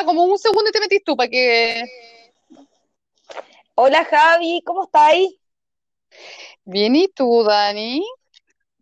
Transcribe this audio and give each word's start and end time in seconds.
falta 0.00 0.04
como 0.04 0.24
un 0.24 0.38
segundo 0.38 0.68
y 0.68 0.72
te 0.72 0.80
metís 0.80 1.04
tú 1.04 1.16
para 1.16 1.28
que. 1.28 1.84
Hola 3.74 4.04
Javi, 4.04 4.62
¿cómo 4.64 4.84
estáis? 4.84 5.30
Bien, 6.64 6.94
¿y 6.96 7.08
tú, 7.08 7.44
Dani? 7.44 8.04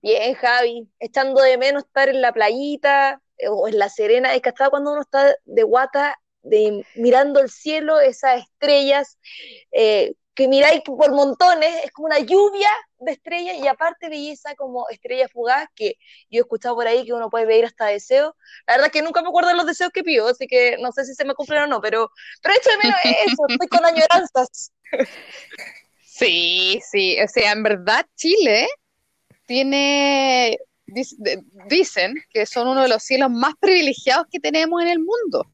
Bien, 0.03 0.35
Javi, 0.35 0.89
echando 0.99 1.41
de 1.43 1.59
menos 1.59 1.85
estar 1.85 2.09
en 2.09 2.21
la 2.21 2.33
playita 2.33 3.21
eh, 3.37 3.49
o 3.49 3.69
en 3.69 3.79
la 3.79 3.89
Serena, 3.89 4.35
es 4.35 4.43
que 4.43 4.49
hasta 4.49 4.71
cuando 4.71 4.93
uno 4.93 5.03
está 5.03 5.37
de 5.45 5.63
guata, 5.63 6.19
de, 6.43 6.85
mirando 6.95 7.41
el 7.41 7.51
cielo, 7.51 8.01
esas 8.01 8.43
estrellas, 8.43 9.19
eh, 9.73 10.15
que 10.39 10.47
miráis 10.47 10.83
por 10.83 11.11
montones, 11.11 11.85
es 11.85 11.91
como 11.91 12.07
una 12.07 12.21
lluvia 12.21 12.71
de 13.01 13.11
estrellas 13.11 13.57
y 13.61 13.67
aparte 13.67 14.09
belleza 14.09 14.55
como 14.55 14.89
estrella 14.89 15.27
fugaz, 15.27 15.69
que 15.75 15.97
yo 16.31 16.39
he 16.39 16.43
escuchado 16.43 16.77
por 16.77 16.87
ahí 16.87 17.05
que 17.05 17.13
uno 17.13 17.29
puede 17.29 17.45
pedir 17.45 17.65
hasta 17.65 17.87
deseos. 17.87 18.35
La 18.65 18.75
verdad 18.75 18.87
es 18.87 18.93
que 18.93 19.03
nunca 19.03 19.21
me 19.21 19.31
acuerdo 19.31 19.49
de 19.49 19.57
los 19.57 19.67
deseos 19.67 19.91
que 19.91 20.05
pido, 20.05 20.29
así 20.29 20.47
que 20.47 20.77
no 20.79 20.93
sé 20.93 21.05
si 21.07 21.15
se 21.17 21.25
me 21.25 21.35
cumplen 21.35 21.63
o 21.63 21.67
no, 21.67 21.81
pero, 21.81 22.13
pero 22.41 22.55
hecho 22.55 22.71
de 22.71 22.77
menos 22.77 23.01
eso, 23.03 23.43
estoy 23.49 23.67
con 23.67 23.85
añoranzas. 23.85 24.73
Sí, 26.05 26.81
sí, 26.89 27.21
o 27.21 27.27
sea, 27.27 27.51
en 27.51 27.65
verdad 27.65 28.07
Chile 28.15 28.69
tiene, 29.45 30.57
dicen 30.87 32.15
que 32.31 32.47
son 32.47 32.69
uno 32.69 32.83
de 32.83 32.89
los 32.89 33.03
cielos 33.03 33.31
más 33.33 33.55
privilegiados 33.59 34.29
que 34.31 34.39
tenemos 34.39 34.81
en 34.83 34.89
el 34.89 35.01
mundo. 35.01 35.53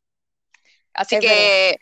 Así 0.93 1.19
que 1.21 1.79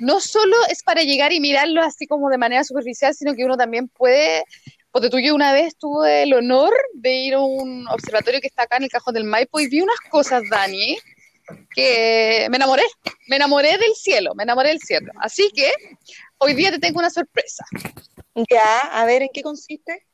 no 0.00 0.20
solo 0.20 0.56
es 0.68 0.82
para 0.82 1.02
llegar 1.02 1.32
y 1.32 1.40
mirarlo 1.40 1.82
así 1.82 2.06
como 2.06 2.28
de 2.28 2.38
manera 2.38 2.64
superficial, 2.64 3.14
sino 3.14 3.34
que 3.34 3.44
uno 3.44 3.56
también 3.56 3.88
puede, 3.88 4.44
porque 4.90 5.10
tú 5.10 5.18
yo 5.18 5.34
una 5.34 5.52
vez 5.52 5.76
tuve 5.76 6.22
el 6.22 6.34
honor 6.34 6.72
de 6.94 7.14
ir 7.14 7.34
a 7.34 7.40
un 7.40 7.86
observatorio 7.88 8.40
que 8.40 8.48
está 8.48 8.62
acá 8.62 8.76
en 8.76 8.84
el 8.84 8.90
Cajón 8.90 9.14
del 9.14 9.24
Maipo 9.24 9.60
y 9.60 9.68
vi 9.68 9.80
unas 9.80 10.00
cosas, 10.10 10.42
Dani, 10.50 10.98
que 11.74 12.46
me 12.50 12.56
enamoré, 12.56 12.84
me 13.28 13.36
enamoré 13.36 13.76
del 13.78 13.94
cielo, 13.94 14.34
me 14.34 14.44
enamoré 14.44 14.70
del 14.70 14.80
cielo. 14.80 15.12
Así 15.20 15.50
que 15.54 15.72
hoy 16.38 16.54
día 16.54 16.70
te 16.70 16.78
tengo 16.78 16.98
una 16.98 17.10
sorpresa. 17.10 17.64
Ya, 18.50 18.78
a 18.78 19.04
ver, 19.04 19.22
¿en 19.22 19.28
qué 19.32 19.42
consiste? 19.42 20.06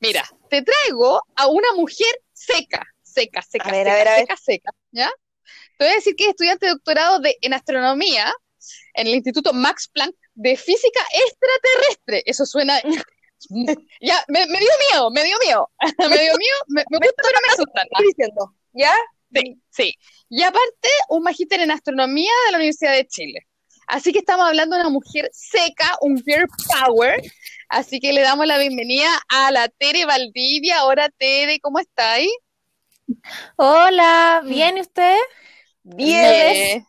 Mira, 0.00 0.24
te 0.50 0.62
traigo 0.62 1.22
a 1.36 1.46
una 1.46 1.72
mujer 1.74 2.14
seca, 2.32 2.84
seca, 3.02 3.42
seca, 3.42 3.70
seca, 3.70 4.16
seca, 4.16 4.36
seca, 4.36 4.70
¿ya? 4.90 5.10
Te 5.78 5.84
voy 5.84 5.92
a 5.92 5.96
decir 5.96 6.14
que 6.16 6.24
es 6.24 6.30
estudiante 6.30 6.66
de 6.66 6.72
doctorado 6.72 7.20
de, 7.20 7.36
en 7.40 7.54
astronomía 7.54 8.32
en 8.94 9.06
el 9.06 9.14
Instituto 9.14 9.52
Max 9.52 9.88
Planck 9.92 10.14
de 10.34 10.56
Física 10.56 11.00
Extraterrestre. 11.26 12.22
Eso 12.26 12.46
suena... 12.46 12.80
ya, 14.00 14.24
me, 14.28 14.46
dio 14.46 14.58
miedo, 14.90 15.10
me 15.10 15.24
dio 15.24 15.36
miedo. 15.44 15.70
me 15.98 16.18
dio 16.18 16.36
miedo, 16.36 16.58
me, 16.68 16.84
me 16.90 16.98
gusta, 16.98 17.22
pero 17.22 17.38
me 17.46 17.52
asustan. 17.52 17.88
diciendo? 18.06 18.54
¿Ya? 18.72 18.94
Sí, 19.34 19.62
sí. 19.70 19.94
Y 20.28 20.42
aparte, 20.42 20.88
un 21.08 21.22
magíster 21.22 21.60
en 21.60 21.70
astronomía 21.70 22.32
de 22.46 22.52
la 22.52 22.58
Universidad 22.58 22.92
de 22.92 23.06
Chile. 23.06 23.46
Así 23.86 24.12
que 24.12 24.20
estamos 24.20 24.46
hablando 24.46 24.76
de 24.76 24.82
una 24.82 24.90
mujer 24.90 25.28
seca, 25.32 25.96
un 26.00 26.16
girl 26.22 26.46
power. 26.80 27.20
Así 27.68 28.00
que 28.00 28.12
le 28.12 28.22
damos 28.22 28.46
la 28.46 28.58
bienvenida 28.58 29.08
a 29.28 29.50
la 29.50 29.68
Tere 29.68 30.04
Valdivia. 30.04 30.84
Hola 30.84 31.10
Tere, 31.18 31.58
¿cómo 31.60 31.78
estáis? 31.78 32.30
Hola, 33.56 34.42
¿bien 34.44 34.78
y 34.78 34.80
usted? 34.80 35.16
Bien. 35.82 36.86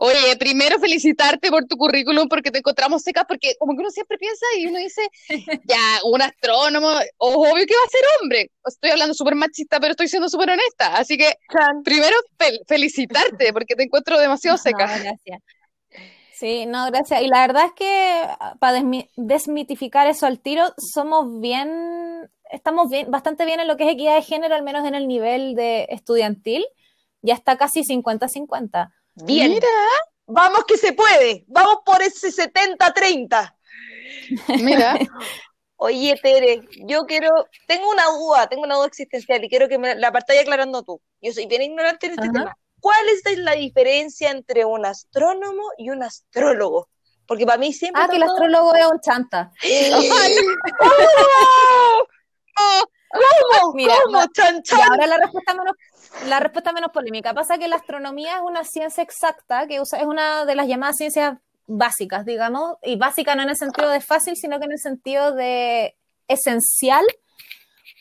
Oye, 0.00 0.36
primero 0.38 0.78
felicitarte 0.78 1.50
por 1.50 1.64
tu 1.64 1.76
currículum 1.76 2.28
porque 2.28 2.52
te 2.52 2.58
encontramos 2.58 3.02
secas, 3.02 3.24
porque 3.26 3.56
como 3.58 3.74
que 3.74 3.80
uno 3.80 3.90
siempre 3.90 4.16
piensa 4.16 4.46
y 4.56 4.66
uno 4.66 4.78
dice, 4.78 5.02
ya, 5.66 5.98
un 6.04 6.22
astrónomo, 6.22 6.88
obvio 7.16 7.66
que 7.66 7.74
va 7.74 7.82
a 7.84 7.90
ser 7.90 8.02
hombre. 8.20 8.52
Estoy 8.64 8.90
hablando 8.90 9.12
súper 9.12 9.34
machista, 9.34 9.80
pero 9.80 9.90
estoy 9.90 10.06
siendo 10.06 10.28
súper 10.28 10.50
honesta. 10.50 10.94
Así 10.94 11.18
que 11.18 11.34
primero 11.82 12.16
felicitarte 12.68 13.52
porque 13.52 13.74
te 13.74 13.82
encuentro 13.82 14.20
demasiado 14.20 14.56
seca. 14.56 14.86
gracias. 14.86 15.40
Sí, 16.32 16.66
no, 16.66 16.86
gracias. 16.86 17.20
Y 17.22 17.26
la 17.26 17.40
verdad 17.44 17.64
es 17.64 17.72
que 17.72 18.20
ah, 18.38 18.54
para 18.60 18.80
desmitificar 19.16 20.06
eso 20.06 20.26
al 20.26 20.38
tiro, 20.38 20.72
somos 20.76 21.40
bien, 21.40 22.30
estamos 22.52 22.88
bien, 22.88 23.10
bastante 23.10 23.44
bien 23.46 23.58
en 23.58 23.66
lo 23.66 23.76
que 23.76 23.82
es 23.82 23.94
equidad 23.94 24.14
de 24.14 24.22
género, 24.22 24.54
al 24.54 24.62
menos 24.62 24.86
en 24.86 24.94
el 24.94 25.08
nivel 25.08 25.56
de 25.56 25.88
estudiantil. 25.90 26.64
Ya 27.20 27.34
está 27.34 27.58
casi 27.58 27.82
50-50. 27.82 28.92
Bien. 29.24 29.52
Mira. 29.52 29.68
Vamos 30.26 30.64
que 30.66 30.76
se 30.76 30.92
puede. 30.92 31.44
Vamos 31.48 31.78
por 31.84 32.02
ese 32.02 32.28
70-30. 32.28 33.54
Mira. 34.62 34.98
Oye, 35.76 36.18
Tere, 36.20 36.62
yo 36.86 37.06
quiero, 37.06 37.30
tengo 37.66 37.88
una 37.88 38.04
duda, 38.06 38.48
tengo 38.48 38.64
una 38.64 38.74
duda 38.74 38.88
existencial 38.88 39.44
y 39.44 39.48
quiero 39.48 39.68
que 39.68 39.78
me 39.78 39.94
la 39.94 40.10
partáis 40.10 40.40
aclarando 40.40 40.82
tú. 40.82 41.00
Yo 41.22 41.32
soy 41.32 41.46
bien 41.46 41.62
ignorante 41.62 42.06
en 42.06 42.12
este 42.12 42.30
tema. 42.30 42.56
¿Cuál 42.80 43.08
es 43.08 43.38
la 43.38 43.52
diferencia 43.52 44.30
entre 44.30 44.64
un 44.64 44.84
astrónomo 44.84 45.62
y 45.78 45.90
un 45.90 46.02
astrólogo? 46.02 46.88
Porque 47.26 47.46
para 47.46 47.58
mí 47.58 47.72
siempre. 47.72 48.02
Ah, 48.02 48.08
que 48.08 48.16
el 48.16 48.24
astrólogo 48.24 48.74
es 48.74 48.86
un 48.86 49.00
chanta. 49.00 49.52
¡Oh! 52.60 52.84
¿Cómo? 53.10 53.72
¿Cómo? 54.04 54.26
Chan, 54.32 54.62
chan. 54.62 54.78
Y 54.78 54.82
ahora 54.82 55.06
la 55.06 55.18
respuesta 55.18 55.54
menos 55.54 55.74
la 56.26 56.40
respuesta 56.40 56.72
menos 56.72 56.90
polémica. 56.92 57.34
Pasa 57.34 57.58
que 57.58 57.68
la 57.68 57.76
astronomía 57.76 58.36
es 58.36 58.42
una 58.42 58.64
ciencia 58.64 59.02
exacta, 59.02 59.66
que 59.66 59.80
usa, 59.80 59.98
es 59.98 60.06
una 60.06 60.44
de 60.44 60.54
las 60.54 60.66
llamadas 60.66 60.96
ciencias 60.96 61.38
básicas, 61.66 62.24
digamos, 62.24 62.76
y 62.82 62.96
básica 62.96 63.34
no 63.34 63.42
en 63.42 63.50
el 63.50 63.56
sentido 63.56 63.90
de 63.90 64.00
fácil, 64.00 64.36
sino 64.36 64.58
que 64.58 64.64
en 64.64 64.72
el 64.72 64.78
sentido 64.78 65.34
de 65.34 65.96
esencial, 66.26 67.04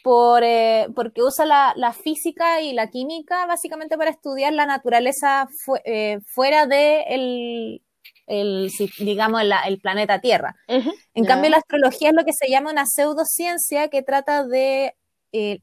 por, 0.03 0.43
eh, 0.43 0.87
porque 0.95 1.21
usa 1.21 1.45
la, 1.45 1.93
física 1.93 2.61
y 2.61 2.73
la 2.73 2.89
química 2.89 3.45
básicamente 3.45 3.97
para 3.97 4.11
estudiar 4.11 4.53
la 4.53 4.65
naturaleza 4.65 5.47
eh, 5.83 6.19
fuera 6.33 6.65
de 6.65 7.81
el, 8.27 8.71
digamos, 8.99 9.41
el, 9.41 9.79
planeta 9.79 10.21
Tierra. 10.21 10.55
En 10.67 11.25
cambio, 11.25 11.49
la 11.49 11.57
astrología 11.57 12.09
es 12.09 12.15
lo 12.15 12.23
que 12.23 12.33
se 12.33 12.49
llama 12.49 12.71
una 12.71 12.85
pseudociencia 12.85 13.89
que 13.89 14.01
trata 14.01 14.45
de 14.45 14.95
eh, 15.33 15.59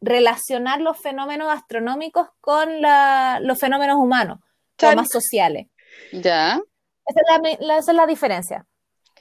relacionar 0.00 0.80
los 0.80 0.98
fenómenos 0.98 1.52
astronómicos 1.52 2.28
con 2.40 2.80
los 2.80 3.58
fenómenos 3.58 3.96
humanos, 3.96 4.38
o 4.82 4.96
más 4.96 5.08
sociales. 5.10 5.66
Ya. 6.12 6.60
Esa 7.06 7.90
es 7.90 7.94
la, 7.94 8.06
diferencia. 8.06 8.66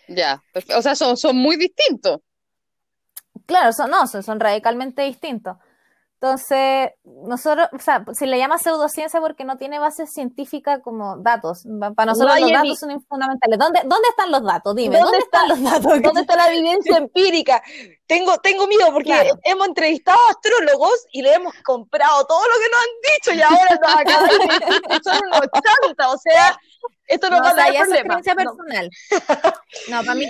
Ya, 0.08 0.42
o 0.76 0.82
sea, 0.82 0.96
son, 0.96 1.18
son 1.18 1.38
muy 1.38 1.58
distintos. 1.58 2.20
Claro, 3.46 3.74
son, 3.74 3.90
no, 3.90 4.06
son 4.08 4.40
radicalmente 4.40 5.02
distintos. 5.04 5.58
Entonces, 6.22 6.90
nosotros, 7.06 7.70
o 7.72 7.80
sea, 7.80 8.04
se 8.12 8.28
le 8.28 8.38
llama 8.38 8.58
pseudociencia 8.58 9.22
porque 9.22 9.46
no 9.46 9.58
tiene 9.58 9.80
base 9.80 10.06
científica 10.06 10.82
como 10.82 11.16
datos. 11.18 11.64
Para 11.96 12.12
nosotros 12.12 12.42
los 12.42 12.52
datos 12.52 12.78
son 12.78 13.02
fundamentales. 13.06 13.58
¿Dónde, 13.58 13.80
¿Dónde 13.86 14.08
están 14.10 14.30
los 14.30 14.44
datos? 14.44 14.76
Dime, 14.76 15.00
¿dónde, 15.00 15.20
están 15.20 15.48
los 15.48 15.64
datos? 15.64 16.02
¿Dónde 16.02 16.22
está 16.22 16.36
la 16.36 16.52
evidencia 16.52 16.98
empírica? 16.98 17.64
Tengo, 18.10 18.40
tengo 18.40 18.66
miedo 18.66 18.92
porque 18.92 19.14
hemos 19.44 19.68
entrevistado 19.68 20.18
a 20.28 20.32
astrólogos 20.32 21.06
y 21.12 21.22
le 21.22 21.32
hemos 21.32 21.54
comprado 21.64 22.26
todo 22.26 22.42
lo 22.42 22.56
que 22.56 22.70
nos 22.72 22.82
han 22.82 23.14
dicho 23.14 23.34
y 23.34 23.42
ahora 23.44 23.80
nos 23.80 23.96
acaban 23.96 24.30
de 24.90 25.04
son 25.04 25.20
unos 25.28 26.16
o 26.16 26.18
sea, 26.18 26.60
esto 27.10 27.30
no, 27.30 27.42
va 27.42 27.50
a 27.50 27.56
dar 27.56 27.76
Es 27.76 28.04
creencia 28.04 28.36
personal. 28.36 28.90
No, 29.90 30.04
para 30.04 30.16
mí, 30.16 30.30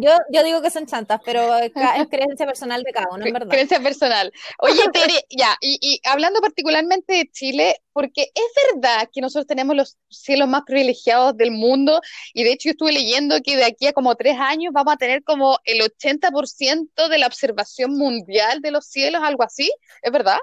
yo, 0.00 0.12
yo 0.30 0.44
digo 0.44 0.60
que 0.60 0.70
son 0.70 0.86
chantas, 0.86 1.20
pero 1.24 1.56
es, 1.56 1.72
creencia 2.10 2.46
personal 2.46 2.82
de 2.82 2.92
cada 2.92 3.08
uno, 3.10 3.24
en 3.24 3.32
verdad. 3.32 3.48
Creencia 3.48 3.80
personal. 3.80 4.30
Oye, 4.58 4.82
Tere, 4.92 5.24
ya, 5.30 5.56
y, 5.60 5.78
y, 5.80 6.00
hablando 6.06 6.40
particularmente 6.40 7.14
de 7.14 7.30
Chile, 7.30 7.76
porque 7.92 8.30
es 8.34 8.74
verdad 8.74 9.08
que 9.10 9.22
nosotros 9.22 9.46
tenemos 9.46 9.74
los 9.74 9.96
cielos 10.10 10.48
más 10.48 10.62
privilegiados 10.66 11.36
del 11.36 11.52
mundo, 11.52 12.00
y 12.34 12.44
de 12.44 12.52
hecho 12.52 12.68
yo 12.68 12.72
estuve 12.72 12.92
leyendo 12.92 13.36
que 13.42 13.56
de 13.56 13.64
aquí 13.64 13.86
a 13.86 13.94
como 13.94 14.14
tres 14.14 14.36
años 14.38 14.74
vamos 14.74 14.94
a 14.94 14.98
tener 14.98 15.24
como 15.24 15.58
el 15.64 15.80
80% 15.80 17.08
de 17.10 17.18
la 17.18 17.26
observación 17.26 17.92
mundial 17.96 18.60
de 18.60 18.70
los 18.70 18.86
cielos, 18.86 19.22
algo 19.22 19.42
así, 19.42 19.70
¿es 20.02 20.12
verdad? 20.12 20.38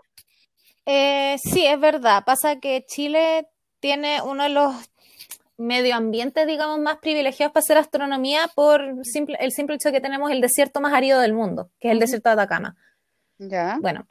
Eh, 0.85 1.37
sí, 1.43 1.65
es 1.65 1.79
verdad. 1.79 2.23
Pasa 2.25 2.59
que 2.59 2.85
Chile 2.87 3.47
tiene 3.79 4.21
uno 4.21 4.43
de 4.43 4.49
los 4.49 4.75
medio 5.57 5.95
ambiente, 5.95 6.45
digamos, 6.45 6.79
más 6.79 6.97
privilegiados 6.97 7.51
para 7.51 7.63
hacer 7.63 7.77
astronomía 7.77 8.47
por 8.55 9.03
simple, 9.03 9.37
el 9.39 9.51
simple 9.51 9.75
hecho 9.75 9.89
de 9.89 9.93
que 9.93 10.01
tenemos 10.01 10.31
el 10.31 10.39
desierto 10.39 10.79
más 10.81 10.93
árido 10.93 11.19
del 11.19 11.33
mundo, 11.33 11.71
que 11.79 11.87
es 11.87 11.91
el 11.93 11.99
desierto 11.99 12.29
de 12.29 12.33
Atacama. 12.33 12.75
Ya. 13.39 13.77
Bueno, 13.81 14.07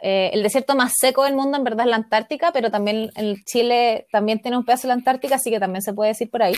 eh, 0.00 0.30
el 0.32 0.42
desierto 0.42 0.74
más 0.76 0.92
seco 0.98 1.24
del 1.24 1.34
mundo 1.34 1.56
en 1.56 1.64
verdad 1.64 1.86
es 1.86 1.90
la 1.90 1.96
Antártica, 1.96 2.52
pero 2.52 2.70
también 2.70 3.10
el 3.16 3.44
Chile 3.44 4.06
también 4.12 4.40
tiene 4.40 4.56
un 4.56 4.64
pedazo 4.64 4.82
de 4.82 4.88
la 4.88 4.94
Antártica, 4.94 5.36
así 5.36 5.50
que 5.50 5.60
también 5.60 5.82
se 5.82 5.92
puede 5.92 6.10
decir 6.10 6.30
por 6.30 6.42
ahí. 6.42 6.54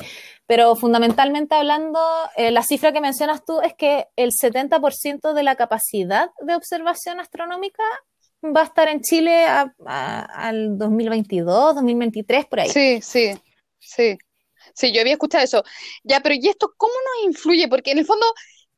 Pero 0.47 0.77
fundamentalmente 0.77 1.55
hablando, 1.55 2.01
eh, 2.37 2.51
la 2.51 2.63
cifra 2.63 2.93
que 2.93 3.01
mencionas 3.01 3.45
tú 3.45 3.61
es 3.61 3.75
que 3.75 4.07
el 4.17 4.31
70% 4.33 5.33
de 5.33 5.43
la 5.43 5.57
capacidad 5.57 6.31
de 6.41 6.55
observación 6.55 7.21
astronómica 7.21 7.85
va 8.45 8.63
a 8.63 8.65
estar 8.65 8.89
en 8.89 9.01
Chile 9.01 9.47
al 9.87 10.79
2022, 10.79 11.75
2023, 11.77 12.47
por 12.47 12.61
ahí. 12.61 12.69
Sí, 12.69 13.01
sí. 13.03 13.33
Sí, 13.79 14.19
sí, 14.75 14.93
yo 14.93 15.01
había 15.01 15.15
escuchado 15.15 15.43
eso. 15.43 15.65
Ya, 16.05 16.21
pero 16.21 16.35
¿y 16.35 16.49
esto 16.49 16.73
cómo 16.77 16.93
nos 16.93 17.35
influye? 17.35 17.69
Porque 17.69 17.93
en 17.93 17.99
el 17.99 18.07
fondo, 18.07 18.27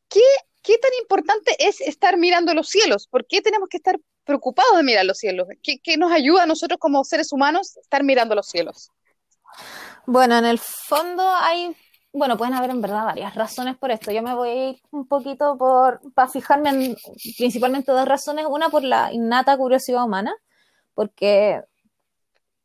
¿qué, 0.08 0.20
qué 0.62 0.78
tan 0.78 0.92
importante 1.00 1.56
es 1.58 1.80
estar 1.80 2.16
mirando 2.16 2.54
los 2.54 2.68
cielos? 2.68 3.08
¿Por 3.08 3.26
qué 3.26 3.40
tenemos 3.40 3.68
que 3.68 3.78
estar 3.78 3.98
preocupados 4.24 4.76
de 4.76 4.82
mirar 4.82 5.04
los 5.04 5.18
cielos? 5.18 5.48
¿Qué, 5.62 5.96
nos 5.96 6.12
ayuda 6.12 6.44
a 6.44 6.46
nosotros 6.46 6.78
como 6.78 7.04
seres 7.04 7.32
humanos 7.32 7.76
estar 7.76 8.02
mirando 8.04 8.34
los 8.34 8.46
cielos? 8.46 8.90
Bueno, 10.06 10.38
en 10.38 10.44
el 10.44 10.58
fondo 10.58 11.22
hay, 11.28 11.76
bueno, 12.12 12.36
pueden 12.36 12.54
haber 12.54 12.70
en 12.70 12.80
verdad 12.80 13.04
varias 13.04 13.34
razones 13.34 13.76
por 13.76 13.90
esto. 13.90 14.10
Yo 14.10 14.22
me 14.22 14.34
voy 14.34 14.80
un 14.90 15.06
poquito 15.06 15.56
por, 15.56 16.00
para 16.14 16.28
fijarme 16.28 16.70
en 16.70 16.96
principalmente 17.36 17.92
dos 17.92 18.06
razones. 18.06 18.46
Una 18.48 18.68
por 18.68 18.82
la 18.82 19.12
innata 19.12 19.56
curiosidad 19.56 20.04
humana, 20.04 20.34
porque 20.94 21.62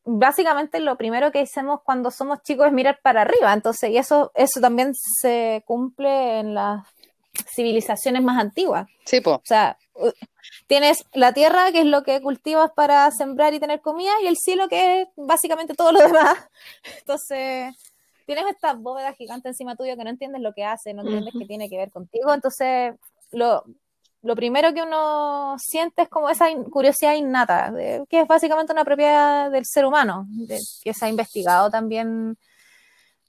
básicamente 0.07 0.80
lo 0.80 0.98
primero 0.98 1.31
que 1.31 1.42
hacemos 1.42 1.81
cuando 1.83 2.12
somos 2.12 2.42
chicos 2.42 2.68
es 2.68 2.74
mirar 2.74 3.00
para 3.04 3.21
arriba. 3.21 3.54
Entonces, 3.54 3.92
y 3.92 3.98
eso, 3.98 4.31
eso 4.36 4.62
también 4.62 4.94
se 4.95 5.63
cumple 5.65 6.39
en 6.39 6.54
las 6.54 6.88
civilizaciones 7.54 8.22
más 8.24 8.39
antiguas. 8.39 8.88
Sí, 9.06 9.22
po. 9.22 9.36
O 9.36 9.42
sea, 9.44 9.78
tienes 10.68 11.06
la 11.13 11.34
tierra, 11.34 11.72
que 11.72 11.80
es 11.80 11.86
lo 11.86 12.04
que 12.04 12.22
cultivas 12.22 12.72
para 12.75 13.10
sembrar 13.12 13.54
y 13.54 13.60
tener 13.60 13.81
comida, 13.81 14.12
y 14.24 14.28
el 14.28 14.38
cielo, 14.38 14.68
que 14.68 15.01
es 15.01 15.07
básicamente 15.16 15.74
todo 15.74 15.92
lo 15.92 16.00
demás. 16.07 16.38
Entonces, 17.00 17.74
tienes 18.25 18.45
esta 18.50 18.74
bóveda 18.74 19.13
gigante 19.13 19.50
encima 19.50 19.75
tuyo 19.75 19.95
que 19.95 20.04
no 20.04 20.10
entiendes 20.10 20.42
lo 20.42 20.54
que 20.54 20.63
hace, 20.66 20.94
no 20.94 21.01
entiendes 21.04 21.34
qué 21.38 21.45
tiene 21.45 21.69
que 21.69 21.78
ver 21.78 21.92
contigo. 21.92 22.34
Entonces, 22.34 22.94
lo, 23.31 23.63
lo 24.22 24.36
primero 24.36 24.74
que 24.74 24.81
uno 24.81 25.56
siente 25.60 26.01
es 26.04 26.10
como 26.10 26.30
esa 26.30 26.50
in- 26.50 26.66
curiosidad 26.66 27.16
innata, 27.16 27.72
de- 27.72 28.04
que 28.10 28.22
es 28.22 28.28
básicamente 28.28 28.74
una 28.74 28.83
propiedad 28.86 29.50
del 29.50 29.66
ser 29.66 29.86
humano, 29.86 30.25
de- 30.30 30.60
que 30.83 30.94
se 30.94 31.06
ha 31.06 31.10
investigado 31.10 31.69
también, 31.69 32.38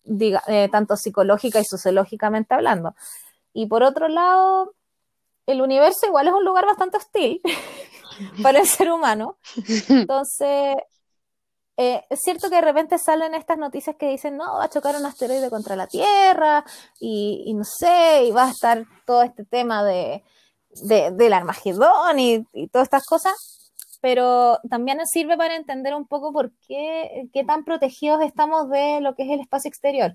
diga, 0.04 0.42
eh, 0.48 0.68
tanto 0.72 0.96
psicológica 0.96 1.60
y 1.60 1.64
sociológicamente 1.64 2.54
hablando. 2.54 2.94
Y 3.60 3.66
por 3.66 3.82
otro 3.82 4.06
lado, 4.06 4.72
el 5.46 5.60
universo 5.62 6.06
igual 6.06 6.28
es 6.28 6.32
un 6.32 6.44
lugar 6.44 6.64
bastante 6.64 6.96
hostil 6.98 7.40
para 8.42 8.60
el 8.60 8.68
ser 8.68 8.92
humano. 8.92 9.36
Entonces, 9.88 10.76
eh, 11.76 12.04
es 12.08 12.20
cierto 12.22 12.48
que 12.50 12.54
de 12.56 12.60
repente 12.62 12.98
salen 12.98 13.34
estas 13.34 13.58
noticias 13.58 13.96
que 13.96 14.08
dicen, 14.10 14.36
no, 14.36 14.58
va 14.58 14.64
a 14.66 14.70
chocar 14.70 14.94
un 14.94 15.06
asteroide 15.06 15.50
contra 15.50 15.74
la 15.74 15.88
Tierra 15.88 16.64
y, 17.00 17.52
no 17.54 17.64
sé, 17.64 18.26
y 18.26 18.30
va 18.30 18.44
a 18.46 18.50
estar 18.50 18.84
todo 19.04 19.22
este 19.22 19.44
tema 19.44 19.82
de- 19.84 20.22
del 21.12 21.32
Armagedón 21.32 22.20
y, 22.20 22.46
y 22.52 22.68
todas 22.68 22.86
estas 22.86 23.06
cosas, 23.06 23.72
pero 24.00 24.58
también 24.70 24.98
nos 24.98 25.08
sirve 25.08 25.36
para 25.36 25.56
entender 25.56 25.96
un 25.96 26.06
poco 26.06 26.32
por 26.32 26.52
qué, 26.68 27.28
qué 27.32 27.42
tan 27.42 27.64
protegidos 27.64 28.22
estamos 28.22 28.68
de 28.70 29.00
lo 29.00 29.16
que 29.16 29.24
es 29.24 29.30
el 29.30 29.40
espacio 29.40 29.68
exterior. 29.68 30.14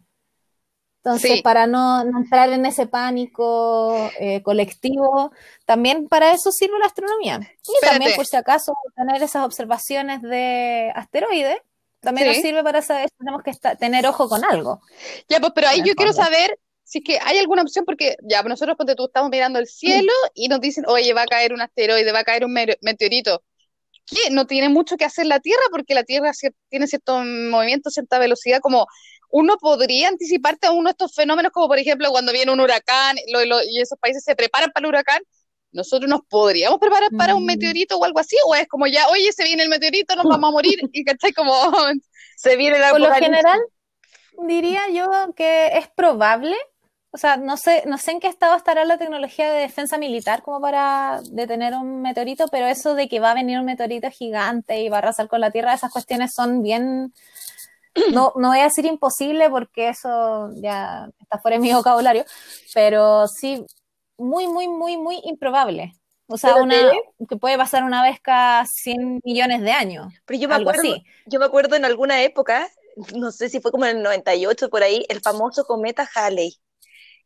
Entonces, 1.05 1.31
Sí. 1.31 1.41
para 1.41 1.67
no, 1.67 2.05
no 2.05 2.19
entrar 2.19 2.49
en 2.53 2.65
ese 2.65 2.87
pánico 2.87 4.09
eh, 4.19 4.41
colectivo, 4.41 5.33
también 5.65 6.07
para 6.07 6.31
eso 6.31 6.49
sirve 6.51 6.79
la 6.79 6.85
astronomía. 6.85 7.39
Y 7.67 7.85
también, 7.85 8.13
por 8.15 8.25
si 8.25 8.37
acaso, 8.37 8.73
tener 8.95 9.21
esas 9.21 9.43
observaciones 9.45 10.21
de 10.21 10.93
asteroides, 10.95 11.57
también 11.99 12.29
Sí. 12.29 12.35
nos 12.37 12.41
sirve 12.43 12.63
para 12.63 12.81
saber 12.81 13.09
si 13.09 13.17
tenemos 13.17 13.43
que 13.43 13.51
tener 13.77 14.07
ojo 14.07 14.29
con 14.29 14.45
algo. 14.45 14.81
Ya, 15.27 15.41
pues, 15.41 15.51
pero 15.53 15.67
ahí 15.67 15.81
yo 15.85 15.93
quiero 15.95 16.13
saber 16.13 16.57
si 16.85 16.99
es 16.99 17.03
que 17.03 17.19
hay 17.21 17.37
alguna 17.37 17.63
opción, 17.63 17.83
porque 17.85 18.15
ya, 18.21 18.41
pues, 18.41 18.49
nosotros 18.51 18.77
ponte 18.77 18.95
tú 18.95 19.05
estamos 19.07 19.29
mirando 19.29 19.59
el 19.59 19.67
cielo 19.67 20.11
y 20.33 20.47
nos 20.47 20.61
dicen, 20.61 20.85
oye, 20.87 21.13
va 21.13 21.23
a 21.23 21.27
caer 21.27 21.51
un 21.53 21.61
asteroide, 21.61 22.11
va 22.13 22.19
a 22.19 22.23
caer 22.23 22.45
un 22.45 22.53
meteorito. 22.53 23.43
¿Qué? 24.05 24.29
No 24.31 24.47
tiene 24.47 24.69
mucho 24.69 24.95
que 24.97 25.05
hacer 25.05 25.25
la 25.25 25.39
Tierra 25.41 25.63
porque 25.71 25.95
la 25.95 26.03
Tierra 26.03 26.31
cier- 26.31 26.53
tiene 26.69 26.87
cierto 26.87 27.19
movimiento, 27.23 27.89
cierta 27.89 28.19
velocidad, 28.19 28.59
como 28.61 28.85
uno 29.33 29.57
podría 29.57 30.09
anticiparte 30.09 30.67
a 30.67 30.71
uno 30.71 30.89
de 30.89 30.91
estos 30.91 31.13
fenómenos, 31.15 31.51
como 31.51 31.67
por 31.67 31.79
ejemplo 31.79 32.09
cuando 32.11 32.31
viene 32.31 32.51
un 32.51 32.59
huracán 32.59 33.15
lo- 33.31 33.43
lo- 33.45 33.63
y 33.63 33.81
esos 33.81 33.97
países 33.99 34.23
se 34.23 34.35
preparan 34.35 34.69
para 34.71 34.85
el 34.85 34.89
huracán. 34.89 35.21
¿Nosotros 35.71 36.07
nos 36.07 36.21
podríamos 36.29 36.79
preparar 36.79 37.09
para 37.17 37.33
un 37.33 37.41
Mm. 37.43 37.47
meteorito 37.47 37.97
o 37.97 38.05
algo 38.05 38.19
así? 38.19 38.35
¿O 38.45 38.53
es 38.53 38.67
como 38.67 38.85
ya, 38.85 39.07
oye, 39.09 39.31
se 39.31 39.43
viene 39.43 39.63
el 39.63 39.69
meteorito, 39.69 40.15
nos 40.15 40.27
vamos 40.27 40.49
a 40.49 40.51
morir? 40.51 40.77
Y 40.93 41.03
¿cachai? 41.03 41.33
Como, 41.33 41.51
Se 42.37 42.55
viene 42.57 42.77
la 42.77 42.91
Por 42.91 42.99
lo 42.99 43.11
general, 43.13 43.59
diría 44.47 44.81
yo 44.89 45.33
que 45.35 45.77
es 45.77 45.87
probable, 45.89 46.55
o 47.11 47.17
sea, 47.17 47.37
no 47.37 47.57
sé, 47.57 47.83
no 47.87 47.97
sé 47.97 48.11
en 48.11 48.19
qué 48.19 48.27
estado 48.27 48.55
estará 48.55 48.85
la 48.85 48.97
tecnología 48.99 49.51
de 49.51 49.61
defensa 49.61 49.97
militar 49.97 50.43
como 50.43 50.61
para 50.61 51.21
detener 51.31 51.73
un 51.73 52.01
meteorito, 52.01 52.47
pero 52.49 52.67
eso 52.67 52.93
de 52.95 53.07
que 53.07 53.19
va 53.19 53.31
a 53.31 53.35
venir 53.35 53.57
un 53.59 53.65
meteorito 53.65 54.09
gigante 54.11 54.79
y 54.81 54.89
va 54.89 54.97
a 54.97 54.99
arrasar 54.99 55.27
con 55.27 55.41
la 55.41 55.49
Tierra, 55.51 55.73
esas 55.73 55.91
cuestiones 55.91 56.33
son 56.35 56.61
bien, 56.61 57.13
no, 58.11 58.33
no 58.35 58.49
voy 58.49 58.59
a 58.59 58.63
decir 58.63 58.85
imposible 58.85 59.49
porque 59.49 59.89
eso 59.89 60.49
ya 60.55 61.09
está 61.19 61.39
fuera 61.39 61.57
de 61.57 61.61
mi 61.61 61.73
vocabulario, 61.73 62.25
pero 62.73 63.27
sí 63.27 63.65
muy, 64.17 64.47
muy, 64.47 64.67
muy, 64.67 64.97
muy 64.97 65.19
improbable. 65.23 65.93
O 66.27 66.37
sea, 66.37 66.55
una, 66.55 66.75
que 67.29 67.35
puede 67.35 67.57
pasar 67.57 67.83
una 67.83 68.01
vez 68.01 68.19
cada 68.21 68.65
100 68.65 69.21
millones 69.23 69.61
de 69.61 69.71
años, 69.71 70.07
Pero 70.25 70.39
yo 70.39 70.47
me 70.47 70.55
algo 70.55 70.69
acuerdo, 70.69 70.93
así. 70.93 71.03
yo 71.25 71.39
me 71.39 71.45
acuerdo 71.45 71.75
en 71.75 71.85
alguna 71.85 72.23
época, 72.23 72.69
no 73.15 73.31
sé 73.31 73.49
si 73.49 73.59
fue 73.59 73.71
como 73.71 73.85
en 73.85 73.97
el 73.97 74.03
98 74.03 74.69
por 74.69 74.83
ahí, 74.83 75.05
el 75.09 75.21
famoso 75.21 75.65
cometa 75.65 76.09
Halley. 76.15 76.57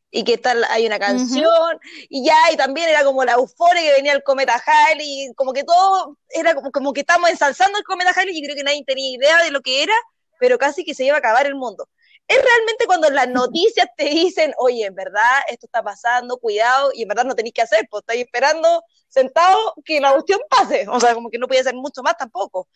Y 0.10 0.24
que 0.24 0.38
tal, 0.38 0.64
hay 0.70 0.88
una 0.88 1.00
canción, 1.00 1.80
y 2.10 2.26
ya, 2.26 2.38
y 2.52 2.56
también 2.56 2.90
era 2.90 3.04
como 3.04 3.26
la 3.26 3.34
euforia 3.34 3.82
que 3.82 3.92
venía 3.92 4.14
el 4.14 4.24
cometa 4.24 4.62
Halley, 4.66 5.26
y 5.26 5.34
como 5.36 5.52
que 5.52 5.64
todo 5.64 6.18
era 6.30 6.56
como, 6.56 6.72
como 6.72 6.94
que 6.94 7.02
estamos 7.02 7.30
ensalzando 7.30 7.78
el 7.78 7.84
cometa 7.84 8.12
Halley, 8.12 8.38
y 8.38 8.42
creo 8.42 8.56
que 8.56 8.64
nadie 8.64 8.84
tenía 8.86 9.16
idea 9.16 9.44
de 9.44 9.52
lo 9.52 9.62
que 9.62 9.84
era, 9.84 9.94
pero 10.40 10.58
casi 10.58 10.84
que 10.84 10.94
se 10.94 11.06
iba 11.06 11.16
a 11.16 11.20
acabar 11.20 11.46
el 11.46 11.56
mundo. 11.56 11.88
Es 12.28 12.38
realmente 12.38 12.86
cuando 12.86 13.10
las 13.10 13.30
noticias 13.30 13.88
te 13.96 14.06
dicen, 14.06 14.54
oye, 14.58 14.86
en 14.86 14.96
verdad 14.96 15.22
esto 15.50 15.66
está 15.66 15.82
pasando, 15.84 16.38
cuidado, 16.38 16.92
y 16.94 17.04
en 17.04 17.08
verdad 17.08 17.26
no 17.26 17.36
tenéis 17.36 17.54
que 17.54 17.62
hacer, 17.62 17.88
pues 17.90 18.02
estáis 18.02 18.26
esperando 18.26 18.84
sentado 19.08 19.74
que 19.86 20.02
la 20.02 20.12
cuestión 20.14 20.40
pase, 20.50 20.86
o 20.90 21.00
sea, 21.00 21.14
como 21.14 21.30
que 21.30 21.38
no 21.38 21.48
podía 21.48 21.62
hacer 21.62 21.76
mucho 21.76 22.04
más 22.04 22.18
tampoco. 22.18 22.68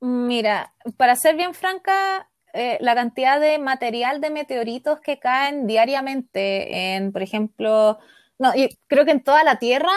Mira, 0.00 0.74
para 0.96 1.16
ser 1.16 1.34
bien 1.34 1.54
franca, 1.54 2.30
eh, 2.52 2.78
la 2.80 2.94
cantidad 2.94 3.40
de 3.40 3.58
material 3.58 4.20
de 4.20 4.30
meteoritos 4.30 5.00
que 5.00 5.18
caen 5.18 5.66
diariamente 5.66 6.94
en, 6.94 7.12
por 7.12 7.22
ejemplo, 7.22 7.98
no, 8.38 8.54
y 8.54 8.78
creo 8.86 9.04
que 9.04 9.10
en 9.10 9.24
toda 9.24 9.42
la 9.44 9.58
Tierra 9.58 9.92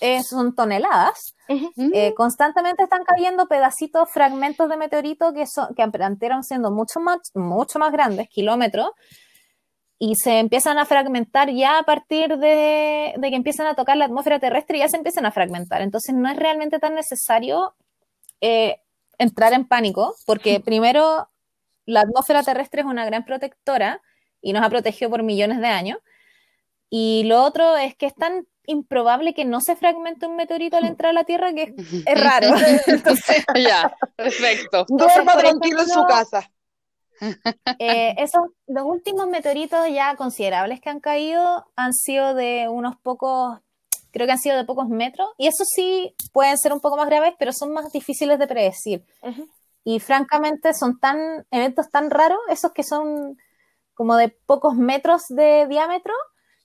eh, 0.00 0.22
son 0.22 0.54
toneladas. 0.54 1.34
Eh, 1.48 2.14
constantemente 2.14 2.84
están 2.84 3.04
cayendo 3.04 3.46
pedacitos, 3.46 4.10
fragmentos 4.10 4.68
de 4.68 4.76
meteorito 4.76 5.32
que 5.34 5.46
son, 5.46 5.74
que 5.74 5.82
antes 5.82 6.30
siendo 6.42 6.70
mucho 6.70 7.00
más, 7.00 7.18
mucho 7.34 7.78
más 7.78 7.92
grandes, 7.92 8.28
kilómetros, 8.28 8.90
y 9.98 10.16
se 10.16 10.38
empiezan 10.38 10.78
a 10.78 10.86
fragmentar 10.86 11.50
ya 11.50 11.78
a 11.78 11.82
partir 11.84 12.36
de, 12.38 13.14
de 13.16 13.30
que 13.30 13.36
empiezan 13.36 13.66
a 13.66 13.74
tocar 13.74 13.96
la 13.96 14.06
atmósfera 14.06 14.40
terrestre, 14.40 14.78
ya 14.78 14.88
se 14.88 14.96
empiezan 14.96 15.26
a 15.26 15.32
fragmentar. 15.32 15.82
Entonces 15.82 16.14
no 16.14 16.28
es 16.30 16.36
realmente 16.36 16.78
tan 16.78 16.94
necesario 16.94 17.74
eh, 18.40 18.80
entrar 19.18 19.52
en 19.52 19.66
pánico, 19.66 20.14
porque 20.26 20.60
primero 20.64 21.28
la 21.86 22.00
atmósfera 22.00 22.42
terrestre 22.42 22.80
es 22.80 22.86
una 22.86 23.04
gran 23.04 23.24
protectora 23.24 24.00
y 24.40 24.52
nos 24.52 24.62
ha 24.62 24.70
protegido 24.70 25.10
por 25.10 25.22
millones 25.22 25.60
de 25.60 25.68
años. 25.68 25.98
Y 26.90 27.24
lo 27.24 27.42
otro 27.42 27.76
es 27.76 27.94
que 27.96 28.06
es 28.06 28.14
tan 28.14 28.46
improbable 28.66 29.34
que 29.34 29.44
no 29.44 29.60
se 29.60 29.76
fragmente 29.76 30.26
un 30.26 30.36
meteorito 30.36 30.76
al 30.76 30.84
entrar 30.84 31.10
a 31.10 31.12
la 31.12 31.24
Tierra 31.24 31.52
que 31.52 31.62
es, 31.62 31.72
es 32.06 32.20
raro. 32.20 32.48
Entonces, 32.86 33.44
ya, 33.56 33.96
perfecto. 34.16 34.84
Duerma 34.88 35.36
tranquilo 35.36 35.82
en 35.82 35.88
su 35.88 36.04
casa. 36.04 36.50
eh, 37.78 38.14
esos, 38.18 38.42
los 38.66 38.84
últimos 38.84 39.28
meteoritos 39.28 39.88
ya 39.90 40.16
considerables 40.16 40.80
que 40.80 40.90
han 40.90 41.00
caído 41.00 41.66
han 41.76 41.92
sido 41.92 42.34
de 42.34 42.68
unos 42.68 42.96
pocos, 42.96 43.58
creo 44.10 44.26
que 44.26 44.32
han 44.32 44.38
sido 44.38 44.56
de 44.56 44.64
pocos 44.64 44.88
metros, 44.88 45.28
y 45.38 45.46
eso 45.46 45.64
sí 45.64 46.14
pueden 46.32 46.58
ser 46.58 46.72
un 46.72 46.80
poco 46.80 46.96
más 46.96 47.06
graves, 47.06 47.34
pero 47.38 47.52
son 47.52 47.72
más 47.72 47.92
difíciles 47.92 48.38
de 48.38 48.46
predecir. 48.46 49.04
Y 49.84 50.00
francamente 50.00 50.74
son 50.74 50.98
tan 50.98 51.46
eventos 51.50 51.90
tan 51.90 52.10
raros, 52.10 52.38
esos 52.48 52.72
que 52.72 52.82
son 52.82 53.38
como 53.94 54.16
de 54.16 54.28
pocos 54.28 54.74
metros 54.74 55.22
de 55.28 55.66
diámetro, 55.68 56.12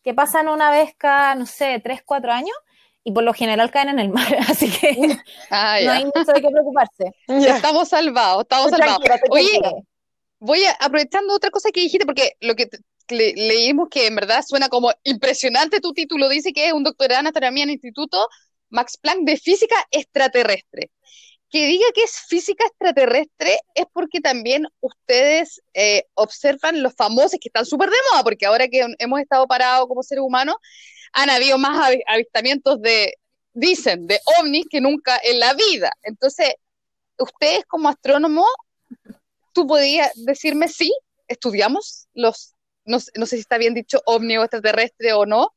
que 0.03 0.13
pasan 0.13 0.47
una 0.47 0.71
vez 0.71 0.93
cada, 0.97 1.35
no 1.35 1.45
sé, 1.45 1.79
tres, 1.83 2.01
cuatro 2.05 2.31
años, 2.31 2.55
y 3.03 3.11
por 3.11 3.23
lo 3.23 3.33
general 3.33 3.71
caen 3.71 3.89
en 3.89 3.99
el 3.99 4.09
mar, 4.09 4.27
así 4.49 4.69
que 4.69 5.17
Ah, 5.49 5.77
no 5.83 5.91
hay 5.91 6.05
mucho 6.05 6.31
de 6.33 6.41
qué 6.41 6.49
preocuparse. 6.49 7.11
Ya. 7.27 7.55
Estamos 7.55 7.89
salvados, 7.89 8.43
estamos 8.43 8.69
salvados. 8.71 8.99
Oye, 9.29 9.59
voy 10.39 10.63
a, 10.65 10.71
aprovechando 10.79 11.33
otra 11.33 11.49
cosa 11.51 11.69
que 11.71 11.81
dijiste, 11.81 12.05
porque 12.05 12.33
lo 12.41 12.55
que 12.55 12.69
le- 13.09 13.33
leímos 13.35 13.89
que 13.89 14.07
en 14.07 14.15
verdad 14.15 14.43
suena 14.47 14.69
como 14.69 14.91
impresionante 15.03 15.79
tu 15.81 15.93
título, 15.93 16.29
dice 16.29 16.53
que 16.53 16.67
es 16.67 16.73
un 16.73 16.83
doctorado 16.83 17.21
en 17.21 17.27
astronomía 17.27 17.63
en 17.63 17.69
el 17.69 17.75
Instituto 17.75 18.27
Max 18.69 18.97
Planck 18.97 19.21
de 19.21 19.37
Física 19.37 19.75
Extraterrestre. 19.91 20.91
Que 21.51 21.65
diga 21.65 21.85
que 21.95 22.03
es 22.03 22.11
física 22.27 22.63
extraterrestre 22.65 23.59
es 23.73 23.85
porque 23.91 24.19
también 24.21 24.67
ustedes 24.81 25.61
eh, 25.73 26.03
observan 26.13 26.83
los 26.83 26.93
famosos 26.95 27.39
que 27.41 27.49
están 27.49 27.65
súper 27.65 27.89
de 27.89 27.95
moda, 28.11 28.23
porque 28.23 28.45
ahora 28.45 28.67
que 28.67 28.85
hemos 28.99 29.19
estado 29.19 29.47
parados 29.47 29.87
como 29.87 30.03
seres 30.03 30.23
humanos, 30.23 30.55
han 31.11 31.29
habido 31.29 31.57
más 31.57 31.75
avi- 31.91 32.03
avistamientos 32.05 32.79
de, 32.81 33.15
dicen, 33.53 34.05
de 34.05 34.19
ovnis 34.39 34.67
que 34.69 34.79
nunca 34.79 35.19
en 35.23 35.39
la 35.39 35.53
vida. 35.55 35.91
Entonces, 36.03 36.53
ustedes 37.17 37.65
como 37.65 37.89
astrónomos 37.89 38.47
tú 39.51 39.65
podías 39.65 40.11
decirme 40.15 40.67
sí, 40.67 40.93
estudiamos 41.27 42.07
los, 42.13 42.53
no, 42.85 42.99
no 43.15 43.25
sé 43.25 43.35
si 43.37 43.41
está 43.41 43.57
bien 43.57 43.73
dicho 43.73 44.01
ovni 44.05 44.37
o 44.37 44.43
extraterrestre 44.43 45.13
o 45.13 45.25
no, 45.25 45.53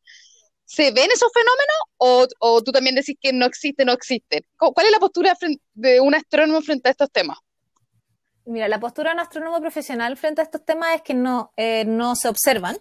¿Se 0.75 0.91
ven 0.91 1.11
esos 1.13 1.31
fenómenos 1.35 2.31
o, 2.39 2.63
tú 2.63 2.73
también 2.73 2.95
decís 2.95 3.17
que 3.21 3.31
no 3.31 3.45
existen, 3.45 3.87
no 3.87 3.93
existen? 3.93 4.41
¿Cuál 4.57 4.87
es 4.87 4.93
la 4.93 5.01
postura 5.01 5.35
de 5.75 6.01
un 6.01 6.15
astrónomo 6.15 6.63
frente 6.63 6.89
a 6.89 6.93
estos 6.93 7.11
temas? 7.11 7.37
Mira, 8.47 8.69
la 8.69 8.81
postura 8.81 9.11
de 9.11 9.17
un 9.17 9.21
astrónomo 9.21 9.61
profesional 9.61 10.17
frente 10.17 10.41
a 10.41 10.45
estos 10.45 10.65
temas 10.65 10.95
es 10.95 11.03
que 11.03 11.13
no, 11.13 11.53
eh, 11.59 11.85
no 11.85 12.17
se 12.17 12.29
observan. 12.29 12.79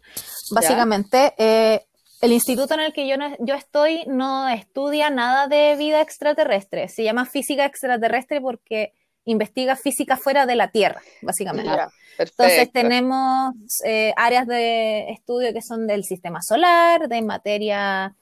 Básicamente, 0.52 1.34
eh, 1.38 1.86
el 2.22 2.32
instituto 2.32 2.76
en 2.76 2.80
el 2.80 2.94
que 2.94 3.10
yo, 3.10 3.16
yo 3.40 3.56
estoy 3.56 4.06
no 4.08 4.48
estudia 4.48 5.10
nada 5.10 5.48
de 5.48 5.76
vida 5.76 6.00
extraterrestre. 6.00 6.88
Se 6.88 7.04
llama 7.04 7.26
física 7.26 7.66
extraterrestre 7.66 8.40
porque 8.40 8.94
investiga 9.26 9.76
física 9.76 10.18
fuera 10.18 10.46
de 10.46 10.56
la 10.56 10.72
Tierra, 10.72 11.02
básicamente. 11.22 11.72
Entonces 12.18 12.72
tenemos 12.72 13.54
eh, 13.86 14.14
áreas 14.18 14.48
de 14.48 15.10
estudio 15.12 15.54
que 15.54 15.62
son 15.62 15.88
del 15.88 16.04
sistema 16.04 16.42
solar, 16.42 17.08
de 17.08 17.22
materia, 17.22 18.16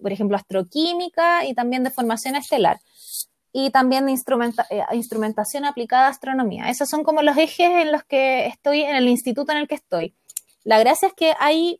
por 0.00 0.12
ejemplo, 0.12 0.36
astroquímica 0.36 1.44
y 1.44 1.54
también 1.54 1.84
de 1.84 1.90
formación 1.90 2.36
estelar 2.36 2.78
y 3.52 3.70
también 3.70 4.04
de 4.04 4.12
eh, 4.12 4.82
instrumentación 4.92 5.64
aplicada 5.64 6.06
a 6.06 6.10
astronomía. 6.10 6.68
Esos 6.68 6.90
son 6.90 7.04
como 7.04 7.22
los 7.22 7.38
ejes 7.38 7.70
en 7.70 7.92
los 7.92 8.04
que 8.04 8.46
estoy, 8.46 8.82
en 8.82 8.96
el 8.96 9.08
instituto 9.08 9.52
en 9.52 9.58
el 9.58 9.68
que 9.68 9.76
estoy. 9.76 10.14
La 10.64 10.78
gracia 10.78 11.08
es 11.08 11.14
que 11.14 11.32
hay 11.38 11.78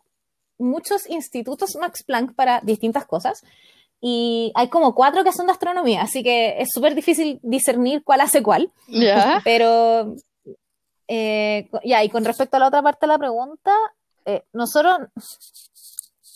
muchos 0.58 1.08
institutos 1.10 1.76
Max 1.76 2.02
Planck 2.02 2.34
para 2.34 2.60
distintas 2.62 3.04
cosas 3.04 3.42
y 4.00 4.52
hay 4.54 4.68
como 4.68 4.94
cuatro 4.94 5.24
que 5.24 5.32
son 5.32 5.46
de 5.46 5.52
astronomía, 5.52 6.02
así 6.02 6.22
que 6.22 6.60
es 6.60 6.68
súper 6.72 6.94
difícil 6.94 7.40
discernir 7.42 8.02
cuál 8.04 8.20
hace 8.20 8.42
cuál. 8.42 8.70
Pero, 9.44 10.14
eh, 11.08 11.68
ya, 11.84 12.04
y 12.04 12.08
con 12.08 12.24
respecto 12.24 12.56
a 12.56 12.60
la 12.60 12.68
otra 12.68 12.82
parte 12.82 13.06
de 13.06 13.12
la 13.12 13.18
pregunta, 13.18 13.72
eh, 14.24 14.44
nosotros 14.52 14.98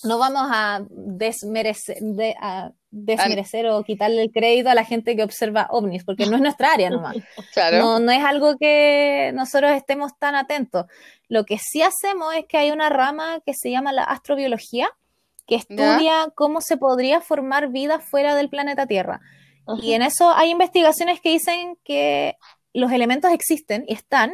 no 0.04 0.18
vamos 0.18 0.48
a 0.50 0.80
desmerecer, 0.88 1.98
a 2.40 2.70
desmerecer 2.90 3.66
o 3.66 3.82
quitarle 3.84 4.22
el 4.22 4.32
crédito 4.32 4.70
a 4.70 4.74
la 4.74 4.84
gente 4.84 5.14
que 5.14 5.22
observa 5.22 5.68
ovnis, 5.70 6.04
porque 6.04 6.26
no 6.26 6.36
es 6.36 6.42
nuestra 6.42 6.72
área 6.72 6.90
nomás. 6.90 7.16
No, 7.72 7.98
no 7.98 8.10
es 8.10 8.24
algo 8.24 8.56
que 8.58 9.32
nosotros 9.34 9.72
estemos 9.72 10.12
tan 10.18 10.34
atentos. 10.34 10.86
Lo 11.28 11.44
que 11.44 11.58
sí 11.58 11.82
hacemos 11.82 12.34
es 12.34 12.46
que 12.46 12.58
hay 12.58 12.70
una 12.70 12.88
rama 12.88 13.40
que 13.44 13.52
se 13.54 13.70
llama 13.70 13.92
la 13.92 14.04
astrobiología, 14.04 14.88
que 15.50 15.56
estudia 15.56 16.28
cómo 16.36 16.60
se 16.60 16.76
podría 16.76 17.20
formar 17.20 17.72
vida 17.72 17.98
fuera 17.98 18.36
del 18.36 18.48
planeta 18.48 18.86
Tierra. 18.86 19.20
Y 19.82 19.94
en 19.94 20.02
eso 20.02 20.30
hay 20.30 20.50
investigaciones 20.50 21.20
que 21.20 21.30
dicen 21.30 21.76
que 21.82 22.36
los 22.72 22.92
elementos 22.92 23.32
existen 23.32 23.84
y 23.88 23.94
están, 23.94 24.32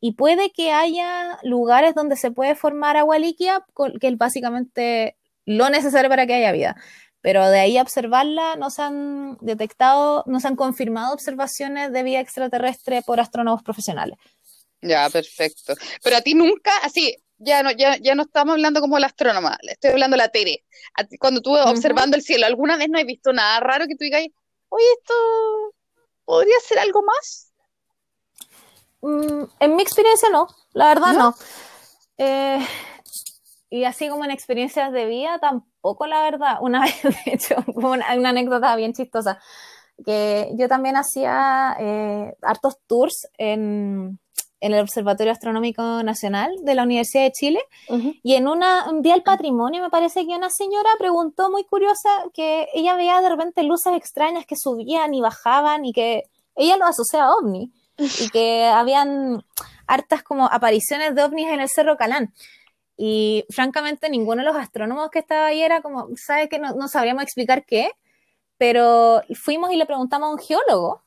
y 0.00 0.12
puede 0.12 0.52
que 0.52 0.70
haya 0.70 1.36
lugares 1.42 1.96
donde 1.96 2.14
se 2.14 2.30
puede 2.30 2.54
formar 2.54 2.96
agua 2.96 3.18
líquida, 3.18 3.66
que 4.00 4.06
es 4.06 4.16
básicamente 4.16 5.16
lo 5.46 5.68
necesario 5.68 6.08
para 6.08 6.28
que 6.28 6.34
haya 6.34 6.52
vida. 6.52 6.76
Pero 7.22 7.48
de 7.50 7.58
ahí 7.58 7.76
a 7.76 7.82
observarla 7.82 8.54
no 8.54 8.70
se 8.70 8.82
han 8.82 9.38
detectado, 9.40 10.22
no 10.26 10.38
se 10.38 10.46
han 10.46 10.54
confirmado 10.54 11.12
observaciones 11.12 11.90
de 11.90 12.04
vida 12.04 12.20
extraterrestre 12.20 13.02
por 13.02 13.18
astrónomos 13.18 13.64
profesionales. 13.64 14.16
Ya, 14.80 15.10
perfecto. 15.10 15.74
Pero 16.04 16.16
a 16.18 16.20
ti 16.20 16.34
nunca, 16.34 16.70
así, 16.84 17.16
ya 17.44 17.62
no, 17.62 17.70
ya, 17.72 17.96
ya 17.96 18.14
no 18.14 18.22
estamos 18.22 18.54
hablando 18.54 18.80
como 18.80 18.98
la 18.98 19.06
astrónoma, 19.06 19.58
estoy 19.62 19.90
hablando 19.90 20.16
la 20.16 20.28
Tere. 20.28 20.64
cuando 21.18 21.40
tú 21.40 21.56
observando 21.56 22.16
el 22.16 22.22
cielo, 22.22 22.46
¿alguna 22.46 22.76
vez 22.76 22.88
no 22.88 22.98
has 22.98 23.04
visto 23.04 23.32
nada 23.32 23.60
raro 23.60 23.86
que 23.86 23.96
tú 23.96 24.04
digas, 24.04 24.22
oye, 24.68 24.86
esto 24.98 25.14
podría 26.24 26.58
ser 26.66 26.78
algo 26.78 27.02
más? 27.02 27.52
Mm, 29.02 29.44
en 29.60 29.76
mi 29.76 29.82
experiencia 29.82 30.28
no, 30.30 30.46
la 30.72 30.88
verdad 30.88 31.12
no. 31.12 31.34
Eh, 32.18 32.64
y 33.68 33.84
así 33.84 34.08
como 34.08 34.24
en 34.24 34.30
experiencias 34.30 34.92
de 34.92 35.06
vida, 35.06 35.38
tampoco 35.40 36.06
la 36.06 36.22
verdad. 36.22 36.58
Una 36.60 36.80
vez, 36.84 37.02
de 37.02 37.32
hecho, 37.32 37.56
una, 37.74 38.06
anécdota 38.08 38.76
bien 38.76 38.92
chistosa, 38.92 39.40
que 40.04 40.50
yo 40.54 40.68
también 40.68 40.96
hacía 40.96 41.76
eh, 41.80 42.34
hartos 42.42 42.78
tours 42.86 43.28
en, 43.38 44.20
el 44.62 44.80
Observatorio 44.80 45.32
Astronómico 45.32 46.02
Nacional 46.02 46.54
de 46.62 46.74
la 46.74 46.84
Universidad 46.84 47.24
de 47.24 47.32
Chile. 47.32 47.60
Y 48.22 48.34
en 48.34 48.46
una, 48.46 48.88
un 48.88 49.02
día 49.02 49.14
del 49.14 49.24
patrimonio, 49.24 49.82
me 49.82 49.90
parece 49.90 50.24
que 50.24 50.36
una 50.36 50.50
señora 50.50 50.88
preguntó 50.98 51.50
muy 51.50 51.64
curiosa 51.64 52.08
que 52.32 52.68
ella 52.72 52.94
veía 52.94 53.20
de 53.20 53.28
repente 53.28 53.62
luces 53.64 53.94
extrañas 53.94 54.46
que 54.46 54.56
subían 54.56 55.14
y 55.14 55.20
bajaban 55.20 55.84
y 55.84 55.92
que 55.92 56.24
ella 56.54 56.76
lo 56.76 56.86
asocia 56.86 57.24
a 57.24 57.34
ovni 57.34 57.72
y 57.98 58.28
que 58.30 58.64
habían 58.74 59.44
hartas 59.86 60.22
como 60.22 60.46
apariciones 60.46 61.14
de 61.14 61.24
ovnis 61.24 61.48
en 61.48 61.60
el 61.60 61.68
Cerro 61.68 61.96
Calán. 61.96 62.32
Y 62.96 63.44
francamente 63.50 64.08
ninguno 64.08 64.42
de 64.42 64.48
los 64.48 64.56
astrónomos 64.56 65.10
que 65.10 65.18
estaba 65.18 65.46
ahí 65.46 65.60
era 65.60 65.82
como, 65.82 66.08
¿sabe 66.14 66.48
que 66.48 66.60
no, 66.60 66.86
sabríamos 66.86 67.24
explicar 67.24 67.64
qué? 67.66 67.90
Pero 68.58 69.22
fuimos 69.34 69.72
y 69.72 69.76
le 69.76 69.86
preguntamos 69.86 70.28
a 70.28 70.32
un 70.32 70.38
geólogo, 70.38 71.02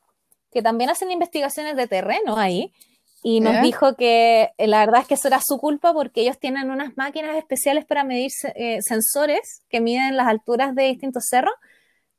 que 0.52 0.60
también 0.60 0.90
hacen 0.90 1.10
investigaciones 1.10 1.74
de 1.76 1.86
terreno 1.86 2.36
ahí, 2.36 2.72
y 3.28 3.40
nos 3.40 3.60
dijo 3.60 3.96
que 3.96 4.52
eh, 4.56 4.68
la 4.68 4.86
verdad 4.86 5.00
es 5.00 5.08
que 5.08 5.14
eso 5.14 5.26
era 5.26 5.40
su 5.44 5.58
culpa 5.58 5.92
porque 5.92 6.20
ellos 6.20 6.38
tienen 6.38 6.70
unas 6.70 6.96
máquinas 6.96 7.36
especiales 7.36 7.84
para 7.84 8.04
medir 8.04 8.30
eh, 8.54 8.78
sensores 8.82 9.64
que 9.68 9.80
miden 9.80 10.16
las 10.16 10.28
alturas 10.28 10.76
de 10.76 10.84
distintos 10.84 11.24
cerros 11.28 11.54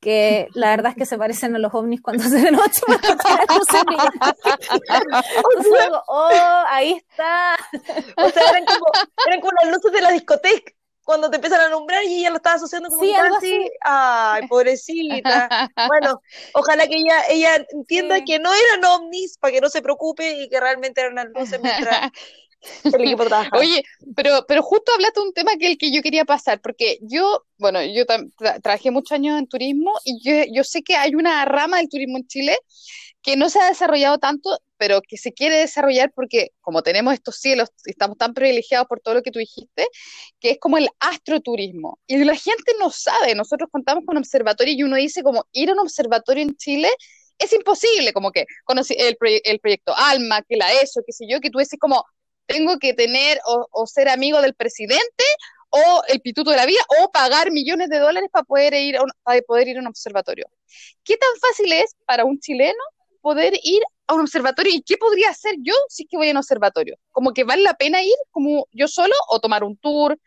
que 0.02 0.50
la 0.54 0.72
verdad 0.72 0.92
es 0.92 0.98
que 0.98 1.06
se 1.06 1.18
parecen 1.18 1.56
a 1.56 1.60
los 1.60 1.74
ovnis 1.74 2.02
cuando 2.02 2.24
se 2.26 2.42
de 2.42 2.52
noche. 2.52 2.82
oh, 6.10 6.64
ahí 6.68 6.92
está. 6.92 7.56
O 8.18 8.30
sea, 8.30 8.44
eran 8.50 8.66
como, 8.66 8.86
eran 9.28 9.40
como 9.40 9.54
las 9.64 9.72
luces 9.72 9.94
de 9.94 10.02
la 10.02 10.12
discoteca 10.12 10.74
cuando 11.08 11.30
te 11.30 11.38
empiezan 11.38 11.62
a 11.62 11.70
nombrar 11.70 12.04
y 12.04 12.20
ella 12.20 12.32
lo 12.32 12.36
estaba 12.36 12.58
asociando 12.58 12.90
como 12.90 13.02
sí, 13.02 13.12
un 13.12 13.16
taxi. 13.16 13.72
Ay, 13.80 14.46
pobrecita. 14.50 15.72
bueno, 15.88 16.22
ojalá 16.54 16.86
que 16.86 16.98
ella, 16.98 17.16
ella 17.30 17.66
entienda 17.70 18.26
que 18.26 18.40
no 18.40 18.52
eran 18.54 18.84
ovnis 18.84 19.38
para 19.38 19.54
que 19.54 19.62
no 19.62 19.70
se 19.70 19.82
preocupe 19.82 20.42
y 20.42 20.50
que 20.50 20.60
realmente 20.60 21.00
eran 21.00 21.16
las 21.16 21.28
luces 21.28 21.62
mientras 21.64 22.12
Oye, 23.54 23.86
pero, 24.18 24.44
pero 24.50 24.62
justo 24.62 24.92
hablaste 24.94 25.22
de 25.22 25.28
un 25.28 25.34
tema 25.34 25.52
que 25.58 25.68
el 25.68 25.78
que 25.78 25.92
yo 25.92 26.02
quería 26.02 26.26
pasar, 26.26 26.60
porque 26.60 26.98
yo, 27.02 27.46
bueno, 27.58 27.82
yo 27.86 28.04
trabajé 28.62 28.92
muchos 28.92 29.14
años 29.14 29.40
en 29.40 29.48
turismo 29.48 29.94
y 30.04 30.20
yo, 30.22 30.44
yo 30.52 30.66
sé 30.66 30.84
que 30.84 30.98
hay 30.98 31.16
una 31.16 31.46
rama 31.46 31.78
del 31.78 31.88
turismo 31.88 32.18
en 32.18 32.28
Chile 32.28 32.58
que 33.28 33.36
no 33.36 33.50
se 33.50 33.60
ha 33.60 33.68
desarrollado 33.68 34.20
tanto, 34.20 34.58
pero 34.78 35.02
que 35.02 35.18
se 35.18 35.34
quiere 35.34 35.58
desarrollar 35.58 36.14
porque 36.16 36.52
como 36.62 36.82
tenemos 36.82 37.14
estos 37.14 37.36
cielos, 37.36 37.68
estamos 37.84 38.18
tan 38.18 38.34
privilegiados 38.34 38.88
por 38.88 39.02
todo 39.02 39.16
lo 39.16 39.22
que 39.22 39.32
tú 39.32 39.40
dijiste, 39.40 39.86
que 40.40 40.52
es 40.52 40.60
como 40.60 40.78
el 40.78 40.88
astroturismo. 41.02 42.00
Y 42.08 42.24
la 42.24 42.36
gente 42.36 42.72
no 42.80 42.90
sabe, 42.90 43.36
nosotros 43.36 43.70
contamos 43.70 44.06
con 44.06 44.16
observatorio 44.16 44.74
y 44.74 44.84
uno 44.84 44.96
dice 44.96 45.24
como 45.24 45.46
ir 45.52 45.70
a 45.70 45.74
un 45.74 45.80
observatorio 45.80 46.42
en 46.42 46.56
Chile 46.56 46.88
es 47.38 47.52
imposible, 47.52 48.14
como 48.14 48.32
que 48.32 48.46
el, 48.96 49.18
el 49.44 49.60
proyecto 49.60 49.94
ALMA, 49.94 50.44
que 50.44 50.56
la 50.56 50.72
ESO, 50.72 51.02
que 51.06 51.12
sé 51.12 51.26
yo, 51.30 51.42
que 51.42 51.50
tú 51.50 51.60
dices 51.60 51.78
como, 51.78 52.06
tengo 52.46 52.80
que 52.80 52.94
tener 52.94 53.42
o, 53.46 53.86
ser 53.88 54.08
amigo 54.08 54.42
del 54.42 54.54
presidente 54.54 55.26
o 55.70 56.02
el 56.08 56.22
pituto 56.22 56.52
de 56.52 56.58
la 56.58 56.66
vida 56.66 56.80
o 57.02 57.12
pagar 57.12 57.52
millones 57.52 57.90
de 57.90 58.00
dólares 58.00 58.30
para 58.32 58.46
poder 58.46 58.74
ir 58.76 58.96
a 58.96 59.04
un, 59.04 59.12
para 59.22 59.42
poder 59.42 59.68
ir 59.68 59.78
a 59.78 59.82
un 59.82 59.88
observatorio. 59.88 60.50
¿Qué 61.04 61.18
tan 61.18 61.30
fácil 61.42 61.74
es 61.74 61.94
para 62.06 62.24
un 62.24 62.40
chileno 62.40 62.82
poder 63.28 63.54
ir 63.62 63.84
a 64.08 64.14
un 64.14 64.22
observatorio 64.22 64.74
y 64.74 64.82
qué 64.82 64.96
podría 64.96 65.32
hacer 65.32 65.56
yo 65.60 65.74
si 65.90 66.04
es 66.04 66.10
que 66.10 66.16
voy 66.16 66.30
a 66.30 66.32
un 66.32 66.38
observatorio? 66.38 66.96
Como 67.12 67.34
que 67.34 67.44
vale 67.44 67.62
la 67.62 67.74
pena 67.74 68.02
ir 68.02 68.16
como 68.32 68.68
yo 68.72 68.88
solo 68.88 69.14
o 69.28 69.42
tomar 69.42 69.66
un 69.66 69.76
tour, 69.76 70.18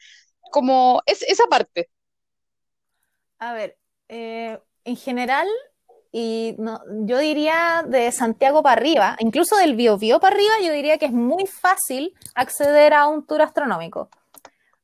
como 0.53 1.01
es, 1.07 1.23
esa 1.23 1.47
parte. 1.47 1.89
A 3.39 3.55
ver, 3.55 3.79
eh, 4.09 4.59
en 4.85 4.97
general 4.97 5.49
y 6.13 6.57
yo 7.07 7.19
diría 7.19 7.85
de 7.87 8.13
Santiago 8.13 8.63
para 8.63 8.79
arriba, 8.79 9.17
incluso 9.21 9.57
del 9.57 9.77
Biobío 9.77 10.21
para 10.21 10.37
arriba, 10.37 10.53
yo 10.63 10.75
diría 10.75 10.99
que 10.99 11.07
es 11.07 11.13
muy 11.13 11.47
fácil 11.47 12.13
acceder 12.35 12.93
a 12.93 13.07
un 13.07 13.25
tour 13.25 13.41
astronómico. 13.41 14.11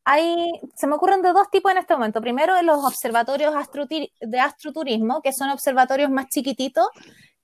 Hay, 0.05 0.53
se 0.75 0.87
me 0.87 0.95
ocurren 0.95 1.21
de 1.21 1.33
dos 1.33 1.51
tipos 1.51 1.71
en 1.71 1.79
este 1.79 1.95
momento. 1.95 2.23
Primero, 2.23 2.63
los 2.63 2.83
observatorios 2.83 3.53
de 4.21 4.41
astroturismo, 4.41 5.21
que 5.21 5.33
son 5.37 5.51
observatorios 5.51 6.11
más 6.11 6.29
chiquititos, 6.29 6.87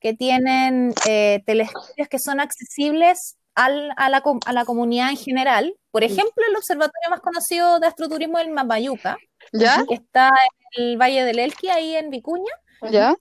que 0.02 0.14
tienen 0.14 0.92
eh, 1.06 1.42
telescopios 1.46 2.08
que 2.08 2.18
son 2.18 2.40
accesibles 2.40 3.36
al, 3.54 3.92
a, 3.96 4.08
la, 4.08 4.22
a, 4.46 4.52
la, 4.52 4.64
comunidad 4.64 5.10
en 5.10 5.16
general. 5.16 5.74
Por 5.90 6.02
ejemplo, 6.04 6.44
el 6.48 6.56
observatorio 6.56 7.10
más 7.10 7.20
conocido 7.20 7.78
de 7.78 7.86
astroturismo 7.86 8.38
es 8.38 8.46
el 8.46 8.52
Mapayuca, 8.52 9.16
que 9.52 9.94
está 9.94 10.30
en 10.76 10.84
el 10.84 10.96
Valle 10.96 11.24
del 11.24 11.38
Elqui, 11.38 11.68
ahí 11.70 11.94
en 11.94 12.10
Vicuña 12.10 12.52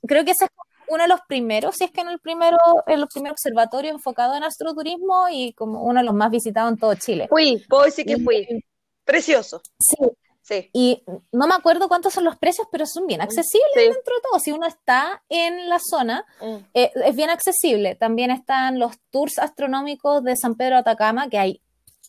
Creo 0.08 0.26
que 0.26 0.32
ese 0.32 0.46
es 0.46 0.52
uno 0.88 1.04
de 1.04 1.10
los 1.10 1.20
primeros, 1.28 1.76
si 1.76 1.86
es 1.86 1.92
que 1.92 2.02
en 2.02 2.10
el 2.10 2.20
primero, 2.20 2.58
el 2.88 3.08
primer 3.08 3.32
observatorio 3.32 3.92
enfocado 3.92 4.36
en 4.36 4.44
astroturismo 4.44 5.28
y 5.32 5.54
como 5.54 5.84
uno 5.84 6.00
de 6.00 6.06
los 6.06 6.16
más 6.16 6.32
visitados 6.32 6.72
en 6.72 6.78
todo 6.78 6.96
Chile. 6.96 7.28
Fui, 7.30 7.64
puedo 7.70 7.84
decir 7.84 8.06
que 8.06 8.18
fui. 8.18 8.48
Precioso. 9.06 9.62
Sí. 9.80 9.98
Sí. 10.42 10.70
Y 10.74 11.04
no 11.32 11.48
me 11.48 11.54
acuerdo 11.54 11.88
cuántos 11.88 12.14
son 12.14 12.24
los 12.24 12.38
precios, 12.38 12.68
pero 12.72 12.86
son 12.86 13.08
bien 13.08 13.22
accesibles 13.22 13.76
dentro 13.76 14.16
de 14.16 14.22
todo. 14.30 14.40
Si 14.40 14.52
uno 14.52 14.66
está 14.66 15.24
en 15.30 15.70
la 15.70 15.80
zona, 15.80 16.26
mm. 16.42 16.56
eh, 16.74 16.92
es 16.96 17.16
bien 17.16 17.30
accesible. 17.30 17.96
También 17.96 18.32
están 18.32 18.80
los 18.80 18.98
tours 19.12 19.38
astronómicos 19.38 20.24
de 20.24 20.36
San 20.36 20.56
Pedro 20.56 20.78
Atacama, 20.78 21.30
que 21.30 21.38
hay 21.38 21.62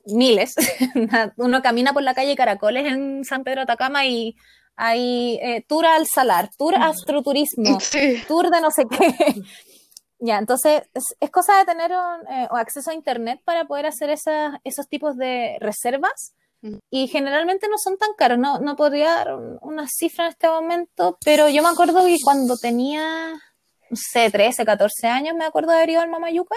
miles. 0.07 0.55
uno 1.37 1.63
camina 1.63 1.93
por 1.93 2.03
la 2.03 2.15
calle 2.15 2.37
Caracoles 2.37 2.91
en 2.91 3.25
San 3.25 3.45
Pedro 3.45 3.63
Atacama 3.63 4.07
y 4.07 4.37
hay 4.77 5.39
eh, 5.43 5.65
tour 5.69 5.87
al 5.87 6.07
salar, 6.07 6.51
tour 6.57 6.75
astroturismo, 6.75 7.79
tour 8.29 8.51
de 8.51 8.61
no 8.61 8.71
sé 8.71 8.85
qué. 8.91 9.43
ya, 10.19 10.39
entonces 10.39 10.83
es, 11.21 11.31
cosa 11.31 11.59
de 11.59 11.65
tener 11.65 11.91
eh, 11.93 12.49
acceso 12.51 12.91
a 12.91 12.95
internet 12.95 13.41
para 13.45 13.67
poder 13.67 13.87
hacer 13.87 14.11
esas, 14.11 14.55
esos 14.65 14.89
tipos 14.89 15.17
de 15.17 15.57
reservas 15.61 16.35
mm. 16.41 16.42
Y 16.91 17.09
generalmente 17.09 17.69
no 17.69 17.77
son 17.77 17.97
tan 17.99 18.11
caros, 18.17 18.39
no, 18.39 18.61
no 18.61 18.77
podría 18.77 19.17
dar 19.17 19.35
una 19.63 19.87
cifra 19.89 20.27
en 20.27 20.31
este 20.31 20.49
momento, 20.49 21.19
pero 21.25 21.49
yo 21.49 21.63
me 21.63 21.69
acuerdo 21.69 22.05
que 22.05 22.17
cuando 22.23 22.57
tenía, 22.57 23.33
no 23.33 23.97
sé, 23.97 24.31
13, 24.31 24.65
14 24.65 25.09
años, 25.09 25.35
me 25.35 25.45
acuerdo 25.45 25.73
de 25.73 25.79
haber 25.79 25.91
ido 25.91 26.01
al 26.01 26.11
Mamayuca, 26.11 26.57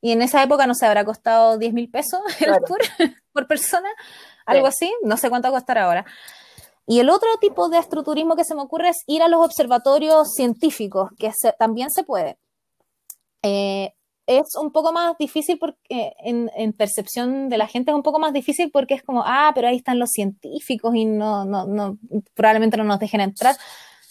y 0.00 0.12
en 0.12 0.22
esa 0.22 0.42
época 0.42 0.66
no 0.66 0.74
se 0.74 0.86
habrá 0.86 1.04
costado 1.04 1.58
10 1.58 1.74
mil 1.74 1.90
pesos 1.90 2.20
el 2.40 2.54
tour 2.66 2.78
por 3.32 3.46
persona, 3.46 3.88
algo 4.46 4.66
así, 4.66 4.92
no 5.02 5.16
sé 5.16 5.28
cuánto 5.28 5.50
va 5.50 5.58
a 5.58 5.60
costar 5.60 5.78
ahora. 5.78 6.06
Y 6.86 7.00
el 7.00 7.10
otro 7.10 7.28
tipo 7.40 7.68
de 7.68 7.78
astroturismo 7.78 8.36
que 8.36 8.44
se 8.44 8.54
me 8.54 8.62
ocurre 8.62 8.90
es 8.90 9.02
ir 9.06 9.22
a 9.22 9.28
los 9.28 9.44
observatorios 9.44 10.32
científicos, 10.34 11.10
que 11.18 11.32
también 11.58 11.90
se 11.90 12.04
puede. 12.04 12.38
Eh, 13.42 13.92
es 14.26 14.56
un 14.56 14.72
poco 14.72 14.92
más 14.92 15.16
difícil 15.18 15.58
porque 15.58 16.12
en, 16.18 16.72
percepción 16.72 17.48
de 17.48 17.58
la 17.58 17.68
gente 17.68 17.90
es 17.90 17.94
un 17.94 18.02
poco 18.02 18.18
más 18.18 18.32
difícil 18.32 18.70
porque 18.70 18.94
es 18.94 19.02
como, 19.02 19.22
ah, 19.24 19.52
pero 19.54 19.68
ahí 19.68 19.76
están 19.76 19.98
los 19.98 20.10
científicos 20.10 20.94
y 20.94 21.04
no, 21.04 21.44
no, 21.44 21.66
no 21.66 21.98
probablemente 22.34 22.76
no 22.76 22.84
nos 22.84 22.98
dejen 22.98 23.20
entrar. 23.20 23.56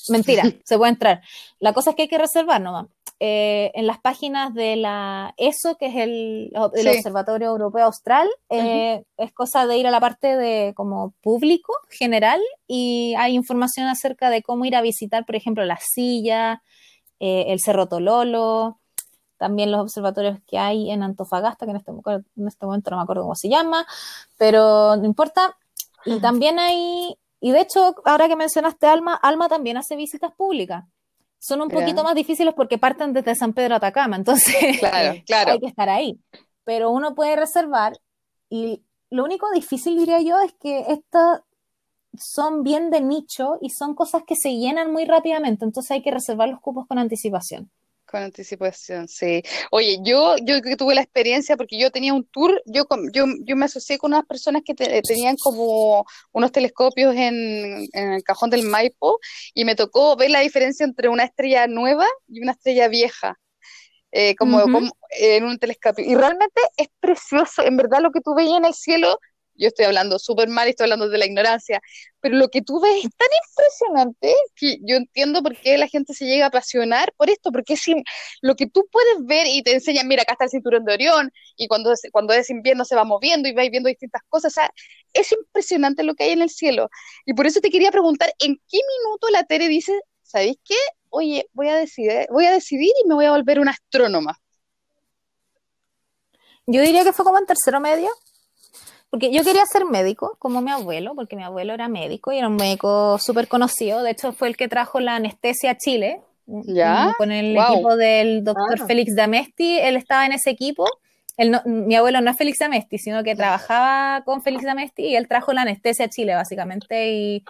Mentira, 0.10 0.44
se 0.64 0.78
puede 0.78 0.92
entrar. 0.92 1.22
La 1.60 1.74
cosa 1.74 1.92
es 1.92 1.96
que 1.96 2.04
hay 2.04 2.08
que 2.08 2.18
reservar 2.18 2.62
nomás. 2.62 2.88
Eh, 3.22 3.72
en 3.76 3.88
las 3.88 4.00
páginas 4.00 4.54
de 4.54 4.76
la 4.76 5.34
ESO, 5.38 5.78
que 5.78 5.86
es 5.86 5.96
el, 5.96 6.52
Observatorio 6.56 7.48
Europeo 7.48 7.86
Austral, 7.86 8.28
eh, 8.50 9.04
es 9.18 9.32
cosa 9.32 9.66
de 9.66 9.78
ir 9.78 9.88
a 9.88 9.92
la 9.92 10.02
parte 10.02 10.36
de 10.36 10.74
como 10.76 11.14
público 11.22 11.74
general 11.90 12.42
y 12.68 13.16
hay 13.18 13.36
información 13.36 13.88
acerca 13.88 14.30
de 14.30 14.42
cómo 14.42 14.66
ir 14.66 14.76
a 14.76 14.82
visitar, 14.82 15.26
por 15.26 15.38
ejemplo, 15.38 15.64
la 15.64 15.80
silla, 15.80 16.62
eh, 17.22 17.46
el 17.48 17.62
Cerro 17.62 17.88
Tololo, 17.88 18.82
también 19.38 19.72
los 19.72 19.82
observatorios 19.82 20.40
que 20.48 20.58
hay 20.58 20.92
en 20.92 21.04
Antofagasta, 21.04 21.66
que 21.66 21.72
en 21.72 21.78
este, 21.78 21.92
en 21.92 22.48
este 22.48 22.66
momento 22.66 22.92
no 22.92 22.98
me 22.98 23.04
acuerdo 23.04 23.24
cómo 23.24 23.36
se 23.36 23.50
llama, 23.50 23.86
pero 24.38 24.96
no 24.96 25.06
importa. 25.06 25.58
Y 26.06 26.20
también 26.20 26.60
hay, 26.60 27.18
y 27.40 27.52
de 27.52 27.62
hecho, 27.62 27.96
ahora 28.06 28.28
que 28.28 28.36
mencionaste 28.36 28.88
Alma, 28.88 29.16
Alma 29.16 29.50
también 29.50 29.78
hace 29.78 29.96
visitas 29.96 30.32
públicas 30.34 30.86
son 31.46 31.62
un 31.62 31.70
poquito 31.70 32.04
más 32.04 32.16
difíciles 32.16 32.56
porque 32.56 32.80
parten 32.80 33.14
desde 33.14 33.36
San 33.36 33.54
Pedro 33.54 33.76
a 33.76 33.78
Atacama, 33.78 34.16
entonces 34.16 34.56
hay 34.94 35.60
que 35.60 35.68
estar 35.68 35.90
ahí. 35.90 36.20
Pero 36.64 36.90
uno 36.90 37.14
puede 37.14 37.36
reservar 37.36 37.94
y 38.50 38.82
lo 39.12 39.24
único 39.24 39.52
difícil, 39.52 39.96
diría 39.96 40.22
yo, 40.22 40.40
es 40.42 40.54
que 40.54 40.86
estas 40.88 41.42
son 42.18 42.64
bien 42.64 42.90
de 42.90 43.02
nicho 43.02 43.60
y 43.62 43.70
son 43.70 43.94
cosas 43.94 44.24
que 44.26 44.36
se 44.36 44.56
llenan 44.56 44.92
muy 44.92 45.06
rápidamente, 45.06 45.66
entonces 45.66 45.92
hay 45.92 46.02
que 46.02 46.10
reservar 46.10 46.50
los 46.50 46.62
cupos 46.62 46.88
con 46.88 46.98
anticipación. 46.98 47.70
Con 48.06 48.22
anticipación, 48.22 49.08
sí. 49.08 49.42
Oye, 49.72 49.98
yo, 50.04 50.36
yo 50.38 50.62
que 50.62 50.76
tuve 50.76 50.94
la 50.94 51.02
experiencia, 51.02 51.58
porque 51.58 51.80
yo 51.80 51.90
tenía 51.90 52.14
un 52.14 52.24
tour, 52.26 52.62
yo, 52.66 52.86
yo, 53.12 53.26
yo 53.44 53.56
me 53.56 53.66
asocié 53.66 53.98
con 53.98 54.14
unas 54.14 54.26
personas 54.26 54.62
que 54.64 54.76
tenían 54.76 55.36
como 55.38 56.06
unos 56.32 56.52
telescopios 56.52 57.16
en, 57.16 57.88
el 57.94 58.24
cajón 58.24 58.52
del 58.52 58.64
Maipo 58.64 59.20
y 59.56 59.66
me 59.66 59.76
tocó 59.76 60.16
ver 60.16 60.30
la 60.30 60.42
diferencia 60.42 60.84
entre 60.84 61.10
una 61.10 61.24
estrella 61.24 61.66
nueva 61.66 62.06
y 62.28 62.42
una 62.42 62.52
estrella 62.52 62.88
vieja. 62.88 63.40
Eh, 64.12 64.36
como, 64.36 64.62
como, 64.62 64.92
en 65.10 65.44
un 65.44 65.58
telescopio. 65.58 66.06
Y 66.06 66.16
realmente 66.16 66.62
es 66.78 66.88
precioso, 67.02 67.64
en 67.64 67.76
verdad 67.76 68.00
lo 68.02 68.12
que 68.12 68.22
tú 68.22 68.34
veías 68.34 68.58
en 68.58 68.66
el 68.66 68.74
cielo 68.74 69.20
yo 69.56 69.68
estoy 69.68 69.86
hablando 69.86 70.20
súper 70.20 70.50
mal 70.50 70.68
estoy 70.68 70.86
hablando 70.86 71.10
de 71.10 71.18
la 71.18 71.26
ignorancia, 71.26 71.82
pero 72.20 72.36
lo 72.36 72.50
que 72.50 72.62
tú 72.62 72.80
ves 72.80 73.06
es 73.06 73.10
tan 73.16 73.28
impresionante 73.48 74.36
que 74.56 74.78
yo 74.82 74.96
entiendo 74.96 75.44
por 75.44 75.56
qué 75.58 75.78
la 75.78 75.88
gente 75.88 76.14
se 76.14 76.26
llega 76.26 76.46
a 76.46 76.48
apasionar 76.48 77.14
por 77.18 77.30
esto, 77.30 77.52
porque 77.52 77.78
si, 77.78 77.96
lo 78.42 78.56
que 78.56 78.68
tú 78.68 78.88
puedes 78.92 79.26
ver 79.26 79.48
y 79.48 79.62
te 79.64 79.74
enseñan, 79.74 80.08
mira, 80.08 80.24
acá 80.24 80.34
está 80.34 80.46
el 80.46 80.52
cinturón 80.52 80.86
de 80.86 80.94
Orión, 80.94 81.32
y 81.56 81.68
cuando 81.68 81.92
es, 81.92 82.02
cuando 82.12 82.34
es 82.34 82.50
invierno 82.50 82.86
se 82.86 82.96
va 82.96 83.04
moviendo 83.04 83.48
y 83.48 83.54
vais 83.54 83.72
viendo 83.72 83.90
distintas 83.90 84.22
cosas, 84.30 84.54
o 84.54 84.56
sea, 84.56 84.72
es 85.14 85.32
impresionante 85.32 86.04
lo 86.04 86.16
que 86.16 86.26
hay 86.26 86.32
en 86.32 86.42
el 86.42 86.50
cielo. 86.50 86.90
Y 87.26 87.34
por 87.34 87.48
eso 87.48 87.62
te 87.62 87.70
quería 87.70 87.92
preguntar, 87.92 88.34
¿en 88.40 88.56
qué 88.56 88.80
minuto 89.04 89.30
la 89.30 89.44
Tere 89.44 89.68
dice, 89.68 89.94
¿sabéis 90.24 90.58
qué? 90.64 90.76
Oye, 91.10 91.48
voy 91.54 91.70
a 91.70 91.76
decidir, 91.76 92.28
voy 92.32 92.46
a 92.46 92.52
decidir 92.52 92.92
y 93.04 93.08
me 93.08 93.16
voy 93.16 93.26
a 93.26 93.32
volver 93.32 93.60
una 93.60 93.72
astrónoma. 93.72 94.38
Yo 96.68 96.82
diría 96.82 97.04
que 97.04 97.14
fue 97.14 97.24
como 97.24 97.38
en 97.38 97.46
tercero 97.46 97.80
medio, 97.80 98.10
porque 99.10 99.32
yo 99.32 99.44
quería 99.44 99.66
ser 99.66 99.86
médico, 99.86 100.36
como 100.40 100.62
mi 100.62 100.72
abuelo, 100.72 101.16
porque 101.16 101.36
mi 101.36 101.44
abuelo 101.44 101.74
era 101.74 101.88
médico 101.88 102.32
y 102.32 102.38
era 102.38 102.48
un 102.48 102.56
médico 102.56 103.18
súper 103.20 103.48
conocido. 103.48 104.04
De 104.04 104.12
hecho, 104.12 104.34
fue 104.34 104.48
el 104.48 104.58
que 104.58 104.68
trajo 104.68 105.00
la 105.00 105.16
anestesia 105.16 105.72
a 105.72 105.78
Chile. 105.78 106.22
¿Ya? 106.48 107.14
Con 107.18 107.32
el 107.32 107.58
equipo 107.58 107.96
del 107.96 108.44
doctor 108.44 108.80
ah. 108.82 108.86
Félix 108.86 109.16
Damesti. 109.16 109.80
Él 109.80 109.96
estaba 109.96 110.26
en 110.26 110.34
ese 110.34 110.50
equipo. 110.50 110.86
mi 111.66 111.96
abuelo 111.96 112.22
no 112.22 112.32
es 112.32 112.38
Félix 112.38 112.60
Damesti, 112.60 112.98
sino 112.98 113.24
que 113.24 113.36
trabajaba 113.36 114.24
con 114.26 114.42
Félix 114.42 114.64
Damesti 114.64 115.04
y 115.04 115.16
él 115.16 115.28
trajo 115.28 115.54
la 115.54 115.62
anestesia 115.62 116.06
a 116.06 116.10
Chile, 116.10 116.36
básicamente. 116.36 117.12
Y, 117.12 117.46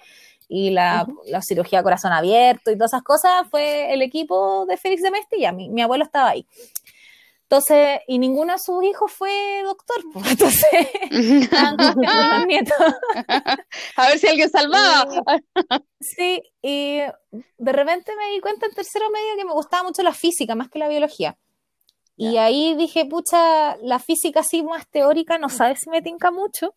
y 0.48 0.70
la, 0.70 1.08
la, 1.26 1.42
cirugía 1.42 1.82
corazón 1.82 2.14
abierto 2.14 2.70
y 2.70 2.76
todas 2.76 2.92
esas 2.92 3.04
cosas 3.04 3.48
fue 3.50 3.94
el 3.94 4.02
equipo 4.02 4.66
de 4.68 4.78
Félix 4.78 5.02
Damesti 5.02 5.38
y 5.38 5.46
a 5.46 5.52
mí, 5.52 5.70
mi 5.70 5.82
abuelo 5.82 6.04
estaba 6.04 6.30
ahí. 6.30 6.46
Entonces, 7.48 8.00
y 8.08 8.18
ninguno 8.18 8.54
de 8.54 8.60
sus 8.60 8.84
hijos 8.84 9.12
fue 9.12 9.62
doctor, 9.64 9.98
pues, 10.12 10.26
entonces, 10.32 10.90
los 12.38 12.48
nietos. 12.48 12.78
A 13.96 14.08
ver 14.08 14.18
si 14.18 14.28
alguien 14.28 14.50
salvaba. 14.50 15.06
sí, 16.00 16.42
y 16.64 17.02
de 17.58 17.72
repente 17.72 18.14
me 18.16 18.34
di 18.34 18.42
cuenta 18.42 18.66
en 18.66 18.74
tercero 18.74 19.12
medio 19.12 19.36
que 19.38 19.46
me 19.46 19.54
gustaba 19.54 19.84
mucho 19.84 20.02
la 20.02 20.14
física 20.14 20.56
más 20.56 20.70
que 20.70 20.80
la 20.80 20.88
biología. 20.88 21.38
Y 22.18 22.38
ahí 22.38 22.76
dije, 22.76 23.06
pucha, 23.06 23.76
la 23.78 24.00
física 24.00 24.40
así 24.40 24.64
más 24.64 24.88
teórica, 24.90 25.38
no 25.38 25.50
sabes 25.50 25.80
si 25.82 25.90
me 25.90 26.02
tinca 26.02 26.32
mucho, 26.32 26.74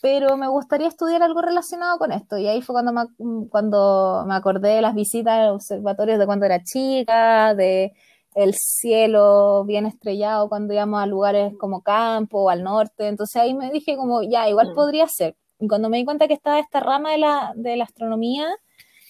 pero 0.00 0.36
me 0.36 0.46
gustaría 0.46 0.86
estudiar 0.86 1.22
algo 1.22 1.42
relacionado 1.42 1.98
con 1.98 2.12
esto. 2.12 2.38
Y 2.38 2.46
ahí 2.46 2.62
fue 2.62 2.74
cuando 2.74 2.92
me, 2.92 3.48
cuando 3.50 4.24
me 4.26 4.34
acordé 4.34 4.76
de 4.76 4.82
las 4.82 4.94
visitas 4.94 5.34
a 5.34 5.46
los 5.46 5.54
observatorios 5.56 6.18
de 6.18 6.26
cuando 6.26 6.46
era 6.46 6.62
chica, 6.62 7.54
de 7.54 7.92
el 8.34 8.54
cielo 8.54 9.64
bien 9.64 9.86
estrellado 9.86 10.48
cuando 10.48 10.72
íbamos 10.74 11.02
a 11.02 11.06
lugares 11.06 11.54
como 11.58 11.82
campo 11.82 12.44
o 12.44 12.48
al 12.48 12.62
norte. 12.62 13.08
Entonces 13.08 13.36
ahí 13.36 13.54
me 13.54 13.70
dije 13.70 13.96
como, 13.96 14.22
ya, 14.22 14.48
igual 14.48 14.70
mm. 14.70 14.74
podría 14.74 15.06
ser. 15.08 15.36
Y 15.58 15.68
cuando 15.68 15.88
me 15.88 15.98
di 15.98 16.04
cuenta 16.04 16.26
que 16.26 16.34
estaba 16.34 16.58
esta 16.58 16.80
rama 16.80 17.12
de 17.12 17.18
la, 17.18 17.52
de 17.54 17.76
la 17.76 17.84
astronomía, 17.84 18.48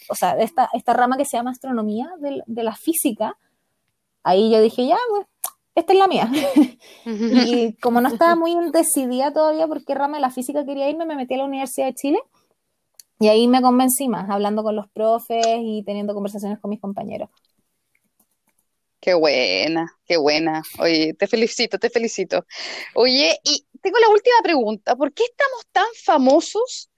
o 0.09 0.15
sea, 0.15 0.33
esta, 0.39 0.69
esta 0.73 0.93
rama 0.93 1.17
que 1.17 1.25
se 1.25 1.37
llama 1.37 1.51
astronomía 1.51 2.11
de, 2.19 2.43
de 2.47 2.63
la 2.63 2.75
física, 2.75 3.39
ahí 4.23 4.51
yo 4.51 4.61
dije, 4.61 4.87
ya, 4.87 4.99
pues, 5.09 5.27
esta 5.75 5.93
es 5.93 5.99
la 5.99 6.09
mía. 6.09 6.31
y 7.07 7.75
como 7.75 8.01
no 8.01 8.09
estaba 8.09 8.37
muy 8.37 8.55
decidida 8.71 9.33
todavía 9.33 9.67
por 9.67 9.85
qué 9.85 9.95
rama 9.95 10.19
de 10.19 10.21
la 10.21 10.31
física 10.31 10.65
quería 10.65 10.91
irme, 10.91 11.07
me 11.07 11.17
metí 11.17 11.35
a 11.35 11.39
la 11.39 11.45
Universidad 11.45 11.87
de 11.87 11.95
Chile. 11.95 12.19
Y 13.19 13.29
ahí 13.29 13.47
me 13.47 13.63
convencí 13.63 14.09
más, 14.09 14.29
hablando 14.29 14.63
con 14.65 14.75
los 14.75 14.89
profes 14.89 15.47
y 15.61 15.85
teniendo 15.85 16.13
conversaciones 16.13 16.59
con 16.59 16.71
mis 16.71 16.81
compañeros. 16.81 17.31
Qué 19.03 19.15
buena, 19.15 19.93
qué 20.07 20.17
buena. 20.17 20.63
Oye, 20.79 21.13
te 21.15 21.27
felicito, 21.27 21.77
te 21.77 21.91
felicito. 21.91 22.47
Oye, 22.95 23.37
y 23.43 23.67
tengo 23.83 23.99
la 23.99 24.09
última 24.09 24.37
pregunta. 24.45 24.95
¿Por 24.95 25.13
qué 25.13 25.25
estamos 25.25 25.67
tan 25.73 25.87
famosos 26.05 26.89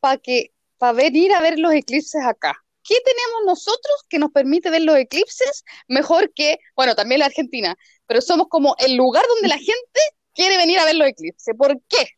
para 0.00 0.18
que 0.18 0.52
para 0.76 0.94
venir 0.94 1.32
a 1.32 1.40
ver 1.40 1.60
los 1.60 1.72
eclipses 1.72 2.20
acá? 2.26 2.56
¿Qué 2.82 2.96
tenemos 3.04 3.42
nosotros 3.46 3.94
que 4.08 4.18
nos 4.18 4.32
permite 4.32 4.70
ver 4.70 4.82
los 4.82 4.96
eclipses 4.96 5.62
mejor 5.86 6.32
que, 6.34 6.58
bueno, 6.74 6.96
también 6.96 7.20
la 7.20 7.26
Argentina, 7.26 7.76
pero 8.08 8.20
somos 8.20 8.48
como 8.48 8.74
el 8.80 8.96
lugar 8.96 9.24
donde 9.28 9.46
la 9.46 9.56
gente 9.56 10.00
quiere 10.34 10.56
venir 10.56 10.80
a 10.80 10.84
ver 10.84 10.96
los 10.96 11.06
eclipses? 11.06 11.54
¿Por 11.56 11.80
qué? 11.88 12.08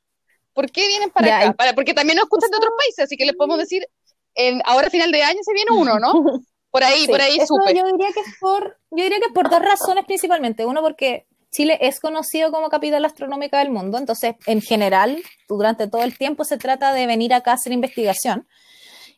¿Por 0.54 0.70
qué 0.70 0.88
vienen 0.88 1.10
para 1.10 1.36
acá? 1.36 1.52
Para, 1.52 1.74
porque 1.74 1.92
también 1.92 2.16
nos 2.16 2.24
escuchan 2.24 2.50
de 2.50 2.56
otros 2.56 2.72
países, 2.78 3.04
así 3.04 3.18
que 3.18 3.26
les 3.26 3.36
podemos 3.36 3.58
decir, 3.58 3.86
en, 4.36 4.62
ahora 4.64 4.86
a 4.86 4.90
final 4.90 5.12
de 5.12 5.22
año 5.22 5.40
se 5.42 5.52
viene 5.52 5.70
uno, 5.72 5.98
¿no? 5.98 6.14
Por 6.74 6.82
ahí, 6.82 7.06
por 7.06 7.20
ahí 7.20 7.38
supe. 7.46 7.72
Yo 7.72 7.84
diría 7.86 8.08
que 8.12 8.18
es 8.18 8.36
por, 8.40 8.76
yo 8.90 9.04
diría 9.04 9.20
que 9.20 9.32
por 9.32 9.48
dos 9.48 9.60
razones 9.60 10.04
principalmente. 10.06 10.66
Uno, 10.66 10.82
porque 10.82 11.28
Chile 11.52 11.78
es 11.80 12.00
conocido 12.00 12.50
como 12.50 12.68
capital 12.68 13.04
astronómica 13.04 13.60
del 13.60 13.70
mundo, 13.70 13.96
entonces 13.96 14.34
en 14.46 14.60
general, 14.60 15.22
durante 15.48 15.86
todo 15.86 16.02
el 16.02 16.18
tiempo 16.18 16.42
se 16.42 16.58
trata 16.58 16.92
de 16.92 17.06
venir 17.06 17.32
acá 17.32 17.52
a 17.52 17.54
hacer 17.54 17.72
investigación. 17.72 18.48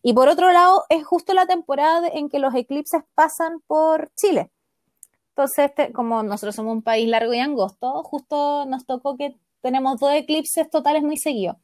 Y 0.03 0.13
por 0.13 0.29
otro 0.29 0.53
lado, 0.53 0.85
es 0.91 1.07
justo 1.07 1.33
la 1.33 1.47
temporada 1.47 2.07
en 2.13 2.29
que 2.29 2.41
los 2.41 2.55
eclipses 2.55 3.01
pasan 3.15 3.61
por 3.67 4.13
Chile. 4.17 4.51
Entonces, 5.31 5.71
este, 5.71 5.95
como 5.95 6.23
nosotros 6.23 6.57
somos 6.57 6.75
un 6.75 6.83
país 6.83 7.09
largo 7.09 7.33
y 7.33 7.39
angosto, 7.39 8.03
justo 8.03 8.67
nos 8.67 8.85
tocó 8.85 9.17
que 9.17 9.35
tenemos 9.63 9.99
dos 9.99 10.13
eclipses 10.13 10.69
totales 10.69 11.03
muy 11.03 11.17
seguidos, 11.17 11.57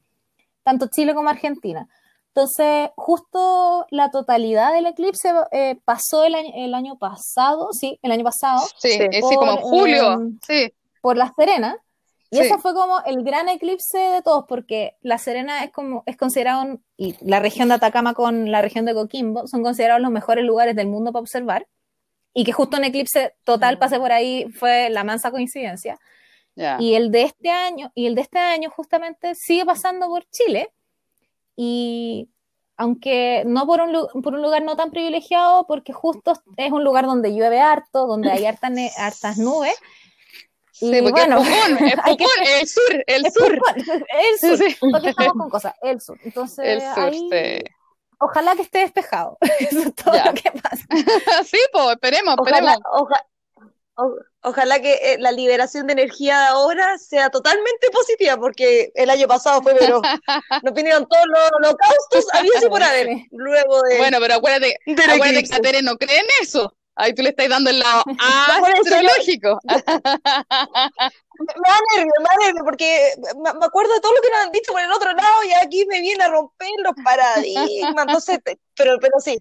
tanto 0.63 0.87
Chile 0.87 1.15
como 1.15 1.29
Argentina. 1.29 1.87
Entonces, 2.35 2.91
justo 2.97 3.87
la 3.91 4.11
totalidad 4.11 4.73
del 4.73 4.87
eclipse 4.87 5.33
eh, 5.51 5.77
pasó 5.85 6.25
el 6.25 6.35
año, 6.35 6.51
el 6.55 6.73
año, 6.73 6.97
pasado, 6.97 7.69
sí, 7.73 7.99
el 8.01 8.11
año 8.11 8.25
pasado. 8.25 8.67
Sí, 8.79 8.91
sí, 8.91 9.37
como 9.37 9.53
en 9.53 9.59
julio, 9.59 10.13
em, 10.13 10.39
sí. 10.47 10.73
Por 11.03 11.19
La 11.19 11.31
Serena. 11.37 11.77
Y 12.31 12.39
eso 12.39 12.59
fue 12.59 12.73
como 12.73 13.03
el 13.05 13.23
gran 13.23 13.51
eclipse 13.51 13.99
de 13.99 14.23
todos, 14.23 14.47
porque 14.49 14.97
La 15.03 15.19
Serena 15.19 15.63
es 15.63 15.71
como 15.71 16.03
es 16.07 16.17
considerado, 16.17 16.79
y 16.97 17.15
la 17.21 17.41
región 17.41 17.69
de 17.69 17.75
Atacama 17.75 18.15
con 18.15 18.51
la 18.51 18.63
región 18.63 18.87
de 18.87 18.95
Coquimbo 18.95 19.47
son 19.47 19.63
considerados 19.63 20.01
los 20.01 20.11
mejores 20.11 20.43
lugares 20.43 20.75
del 20.75 20.87
mundo 20.87 21.13
para 21.13 21.21
observar, 21.21 21.67
y 22.33 22.45
que 22.45 22.53
justo 22.53 22.79
un 22.79 22.85
eclipse 22.85 23.35
total 23.45 23.79
pase 23.79 23.99
por 23.99 24.13
ahí 24.13 24.51
fue 24.59 24.89
la 24.89 25.05
mansa 25.05 25.31
coincidencia. 25.31 25.99
Y 26.79 26.95
el 26.95 27.11
de 27.11 27.25
este 27.25 27.51
año, 27.51 27.93
y 27.95 28.07
el 28.07 28.15
de 28.15 28.23
este 28.23 28.39
año 28.39 28.71
justamente 28.71 29.35
sigue 29.35 29.67
pasando 29.67 30.07
por 30.07 30.25
Chile, 30.31 30.73
y 31.65 32.29
aunque 32.77 33.45
no 33.47 33.67
por 33.67 33.81
un, 33.81 34.23
por 34.23 34.35
un 34.35 34.43
lugar 34.43 34.63
no 34.63 34.75
tan 34.75 34.91
privilegiado, 34.91 35.65
porque 35.69 35.93
justo 35.93 36.33
es 36.57 36.73
un 36.73 36.83
lugar 36.83 37.07
donde 37.07 37.33
llueve 37.33 37.61
harto, 37.61 38.09
donde 38.09 38.33
hay 38.33 38.47
hartas, 38.47 38.73
hartas 38.99 39.39
nubes, 39.39 39.77
Sí, 40.73 40.91
porque 41.01 41.13
bueno, 41.13 41.39
es 41.43 41.47
Pucón, 41.47 41.87
es 41.87 41.95
Pucón, 41.95 42.29
el 42.45 42.67
sur, 42.67 43.05
el 43.07 43.33
sur. 43.33 43.61
el 43.87 44.39
sur, 44.41 44.59
sí. 44.59 44.77
porque 44.81 45.11
estamos 45.11 45.37
con 45.37 45.51
cosas, 45.51 45.75
el 45.81 46.01
sur. 46.01 46.19
Entonces, 46.25 46.67
el 46.67 46.81
sur, 46.81 47.05
ahí, 47.05 47.29
sí. 47.31 47.71
ojalá 48.19 48.57
que 48.57 48.63
esté 48.63 48.79
despejado. 48.79 49.39
Eso 49.61 49.79
es 49.79 49.95
todo 49.95 50.15
ya. 50.15 50.25
lo 50.25 50.35
que 50.35 50.51
pasa. 50.51 50.85
sí, 51.45 51.59
pues, 51.73 51.87
esperemos, 51.93 52.35
esperemos. 52.37 52.79
Ojalá, 52.91 53.27
ojalá, 53.95 54.25
ojalá 54.43 54.81
que 54.81 54.95
eh, 54.95 55.17
la 55.19 55.33
liberación 55.33 55.87
de 55.87 55.95
energía 55.95 56.39
de 56.39 56.47
ahora 56.47 56.99
sea 56.99 57.31
totalmente 57.31 57.91
positiva, 57.91 58.37
porque 58.37 58.93
el 58.95 59.11
año 59.11 59.27
pasado 59.27 59.63
fue, 59.63 59.75
pero 59.75 60.01
nos 60.63 60.75
vinieron 60.75 61.09
todos 61.09 61.25
los 61.27 61.51
holocaustos, 61.59 62.27
había 62.33 62.53
así 62.57 62.69
por 62.69 62.83
haber. 62.83 63.09
Luego 63.31 63.83
de. 63.83 63.99
Bueno, 63.99 64.19
pero 64.21 64.35
acuérdate, 64.35 64.79
acuérdate 64.87 65.45
que 65.45 65.61
Tere 65.61 65.83
no 65.83 65.97
cree 65.97 66.19
en 66.19 66.27
eso. 66.41 66.75
Ahí 66.95 67.15
tú 67.15 67.23
le 67.23 67.31
estás 67.31 67.49
dando 67.49 67.71
el 67.71 67.79
lado 67.79 68.03
astrológico. 68.19 69.59
me 69.65 69.75
da 69.75 69.81
nervio, 71.97 72.13
me 72.19 72.25
da 72.25 72.37
nervio, 72.45 72.65
porque 72.65 73.15
me 73.43 73.49
acuerdo 73.65 73.95
de 73.95 74.01
todo 74.01 74.13
lo 74.13 74.21
que 74.21 74.29
nos 74.29 74.41
han 74.41 74.53
dicho 74.53 74.73
por 74.73 74.83
el 74.83 74.93
otro 74.93 75.11
lado 75.11 75.43
y 75.45 75.55
aquí 75.55 75.87
me 75.87 76.03
viene 76.03 76.23
a 76.23 76.29
romper 76.29 76.69
los 76.85 76.93
paradigmas. 77.03 78.05
Entonces, 78.07 78.41
pero, 78.75 78.99
pero 79.01 79.21
sí, 79.21 79.39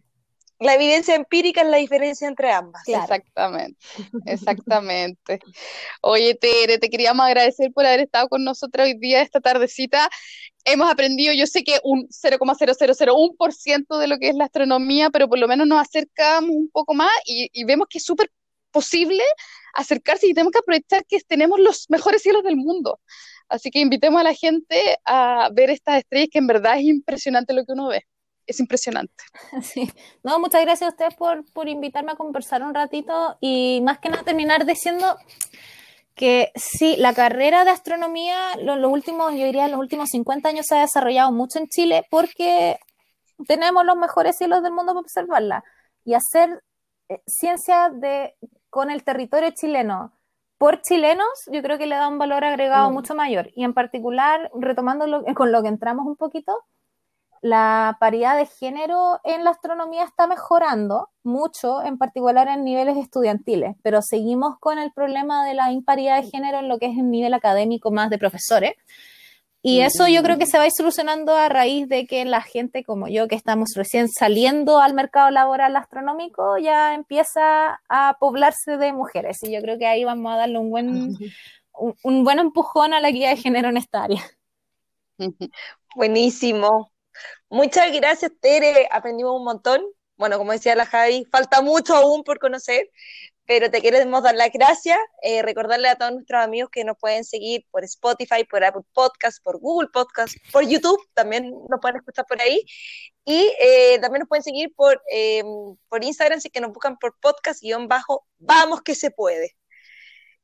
la 0.62 0.76
evidencia 0.76 1.16
empírica 1.16 1.62
es 1.62 1.68
la 1.68 1.78
diferencia 1.78 2.28
entre 2.28 2.52
ambas. 2.52 2.88
Exactamente, 2.88 3.80
exactamente. 4.26 5.40
Oye, 6.02 6.36
Tere, 6.36 6.78
te 6.78 6.90
queríamos 6.90 7.26
agradecer 7.26 7.72
por 7.74 7.86
haber 7.86 8.02
estado 8.02 8.30
con 8.30 8.44
nosotros 8.44 8.86
hoy 8.86 8.98
día, 8.98 9.22
esta 9.22 9.42
tardecita 9.42 10.08
hemos 10.64 10.92
aprendido, 10.92 11.34
yo 11.34 11.48
sé 11.48 11.64
que 11.64 11.80
un 11.84 12.08
0,0001% 12.10 13.98
de 13.98 14.08
lo 14.08 14.20
que 14.20 14.30
es 14.30 14.36
la 14.36 14.46
astronomía, 14.46 15.10
pero 15.10 15.28
por 15.28 15.40
lo 15.40 15.48
menos 15.48 15.68
nos 15.68 15.82
acercamos 15.82 16.52
un 16.52 16.70
poco 16.70 16.94
más 16.94 17.10
y, 17.26 17.64
vemos 17.64 17.88
que 17.90 17.98
es 17.98 18.06
súper 18.06 18.32
posible 18.70 19.24
acercarse 19.74 20.28
y 20.28 20.34
tenemos 20.36 20.52
que 20.52 20.60
aprovechar 20.60 21.06
que 21.06 21.20
tenemos 21.22 21.60
los 21.60 21.90
mejores 21.90 22.22
cielos 22.22 22.44
del 22.44 22.58
mundo. 22.58 23.00
Así 23.50 23.72
que 23.72 23.80
invitemos 23.80 24.22
a 24.22 24.24
la 24.24 24.36
gente 24.36 25.00
a 25.06 25.50
ver 25.52 25.72
estas 25.72 25.98
estrellas, 25.98 26.30
que 26.32 26.40
en 26.40 26.48
verdad 26.48 26.78
es 26.78 26.84
impresionante 26.84 27.54
lo 27.54 27.66
que 27.66 27.74
uno 27.74 27.88
ve. 27.88 28.06
Es 28.48 28.60
impresionante. 28.60 29.24
Sí. 29.62 29.92
No, 30.24 30.40
muchas 30.40 30.62
gracias 30.62 30.90
a 30.90 30.92
ustedes 30.92 31.16
por, 31.16 31.46
por 31.54 31.68
invitarme 31.70 32.12
a 32.12 32.16
conversar 32.16 32.64
un 32.64 32.74
ratito 32.74 33.38
y 33.40 33.82
más 33.84 34.00
que 34.00 34.10
nada 34.10 34.24
terminar 34.24 34.66
diciendo 34.66 35.18
que 36.16 36.52
sí, 36.56 36.96
la 36.98 37.14
carrera 37.14 37.64
de 37.64 37.72
astronomía, 37.72 38.56
los, 38.62 38.78
los 38.78 38.92
últimos, 38.92 39.32
yo 39.34 39.46
diría, 39.46 39.68
los 39.68 39.80
últimos 39.80 40.10
50 40.10 40.50
años 40.50 40.66
se 40.68 40.78
ha 40.78 40.82
desarrollado 40.82 41.32
mucho 41.32 41.60
en 41.60 41.68
Chile 41.68 42.06
porque 42.10 42.78
tenemos 43.48 43.86
los 43.86 43.96
mejores 43.96 44.38
cielos 44.38 44.62
del 44.64 44.74
mundo 44.74 44.94
para 44.94 45.02
observarla. 45.02 45.64
Y 46.04 46.14
hacer 46.14 46.64
eh, 47.10 47.22
ciencia 47.26 47.90
de, 47.90 48.36
con 48.70 48.90
el 48.90 49.04
territorio 49.04 49.52
chileno 49.52 50.14
por 50.58 50.82
chilenos, 50.82 51.28
yo 51.52 51.62
creo 51.64 51.80
que 51.80 51.88
le 51.88 51.96
da 51.96 52.08
un 52.08 52.20
valor 52.20 52.44
agregado 52.44 52.90
mm. 52.90 52.94
mucho 52.94 53.16
mayor. 53.16 53.50
Y 53.56 53.64
en 53.64 53.74
particular, 53.74 54.52
retomando 54.54 55.24
con 55.34 55.52
lo 55.52 55.62
que 55.64 55.68
entramos 55.70 56.06
un 56.06 56.16
poquito, 56.16 56.56
la 57.42 57.98
paridad 58.00 58.38
de 58.38 58.46
género 58.46 59.20
en 59.24 59.44
la 59.44 59.50
astronomía 59.50 60.04
está 60.04 60.28
mejorando 60.28 61.10
mucho, 61.24 61.84
en 61.84 61.98
particular 61.98 62.48
en 62.48 62.64
niveles 62.64 62.98
estudiantiles, 62.98 63.76
pero 63.82 64.02
seguimos 64.04 64.60
con 64.60 64.78
el 64.78 64.92
problema 64.92 65.46
de 65.46 65.56
la 65.56 65.72
imparidad 65.72 66.22
de 66.22 66.30
género 66.30 66.60
en 66.60 66.70
lo 66.70 66.78
que 66.78 66.86
es 66.86 66.98
el 66.98 67.10
nivel 67.10 67.34
académico 67.34 67.92
más 67.92 68.12
de 68.12 68.20
profesores. 68.20 68.74
Y 69.64 69.82
eso 69.82 70.08
yo 70.08 70.24
creo 70.24 70.40
que 70.40 70.48
se 70.48 70.58
va 70.58 70.64
a 70.64 70.68
ir 70.68 70.72
solucionando 70.76 71.36
a 71.36 71.48
raíz 71.48 71.88
de 71.88 72.08
que 72.08 72.26
la 72.26 72.42
gente 72.42 72.84
como 72.84 73.08
yo, 73.08 73.28
que 73.28 73.36
estamos 73.36 73.70
recién 73.76 74.08
saliendo 74.10 74.80
al 74.80 74.96
mercado 74.96 75.30
laboral 75.30 75.76
astronómico, 75.76 76.58
ya 76.58 76.96
empieza 76.96 77.80
a 77.88 78.18
poblarse 78.20 78.78
de 78.78 78.92
mujeres. 78.92 79.38
Y 79.44 79.52
yo 79.52 79.62
creo 79.62 79.78
que 79.78 79.86
ahí 79.86 80.04
vamos 80.04 80.34
a 80.34 80.38
darle 80.38 80.58
un 80.58 80.72
buen, 80.72 81.16
un 82.04 82.24
buen 82.24 82.40
empujón 82.40 82.94
a 82.94 83.00
la 83.00 83.12
guía 83.12 83.30
de 83.30 83.38
género 83.38 83.70
en 83.70 83.78
esta 83.78 84.04
área. 84.04 84.24
Buenísimo. 85.96 86.91
Muchas 87.52 87.92
gracias, 87.92 88.32
Tere. 88.40 88.88
Aprendimos 88.90 89.36
un 89.36 89.44
montón. 89.44 89.82
Bueno, 90.16 90.38
como 90.38 90.54
decía 90.54 90.74
la 90.74 90.86
Javi, 90.86 91.26
falta 91.30 91.62
mucho 91.62 91.94
aún 91.94 92.24
por 92.24 92.40
conocer, 92.40 92.90
pero 93.46 93.70
te 93.70 93.82
queremos 93.82 94.24
dar 94.24 94.36
las 94.36 94.54
gracias. 94.54 94.98
Eh, 95.22 95.42
recordarle 95.42 95.90
a 95.90 95.98
todos 95.98 96.14
nuestros 96.14 96.42
amigos 96.42 96.70
que 96.72 96.86
nos 96.86 96.98
pueden 96.98 97.26
seguir 97.26 97.66
por 97.70 97.84
Spotify, 97.84 98.46
por 98.50 98.64
Apple 98.64 98.84
Podcast, 98.94 99.44
por 99.44 99.60
Google 99.60 99.90
Podcast, 99.92 100.34
por 100.54 100.66
YouTube, 100.66 100.98
también 101.14 101.52
nos 101.70 101.82
pueden 101.82 101.98
escuchar 101.98 102.26
por 102.26 102.42
ahí. 102.42 102.64
Y 103.26 103.54
eh, 103.62 104.00
también 104.00 104.22
nos 104.22 104.30
pueden 104.30 104.44
seguir 104.44 104.74
por, 104.74 105.02
em, 105.12 105.76
por 105.90 106.06
Instagram, 106.06 106.40
si 106.40 106.50
que 106.50 106.62
nos 106.62 106.72
buscan 106.72 106.98
por 107.00 107.20
podcast-bajo, 107.20 108.26
vamos 108.38 108.82
que 108.82 108.96
se 108.96 109.12
puede. 109.12 109.58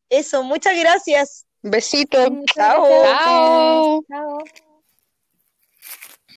Eso, 0.10 0.44
muchas 0.44 0.78
gracias. 0.78 1.46
Besitos. 1.62 2.28
Chao. 2.54 2.86
Chao. 2.86 4.04
Chao. 4.10 4.67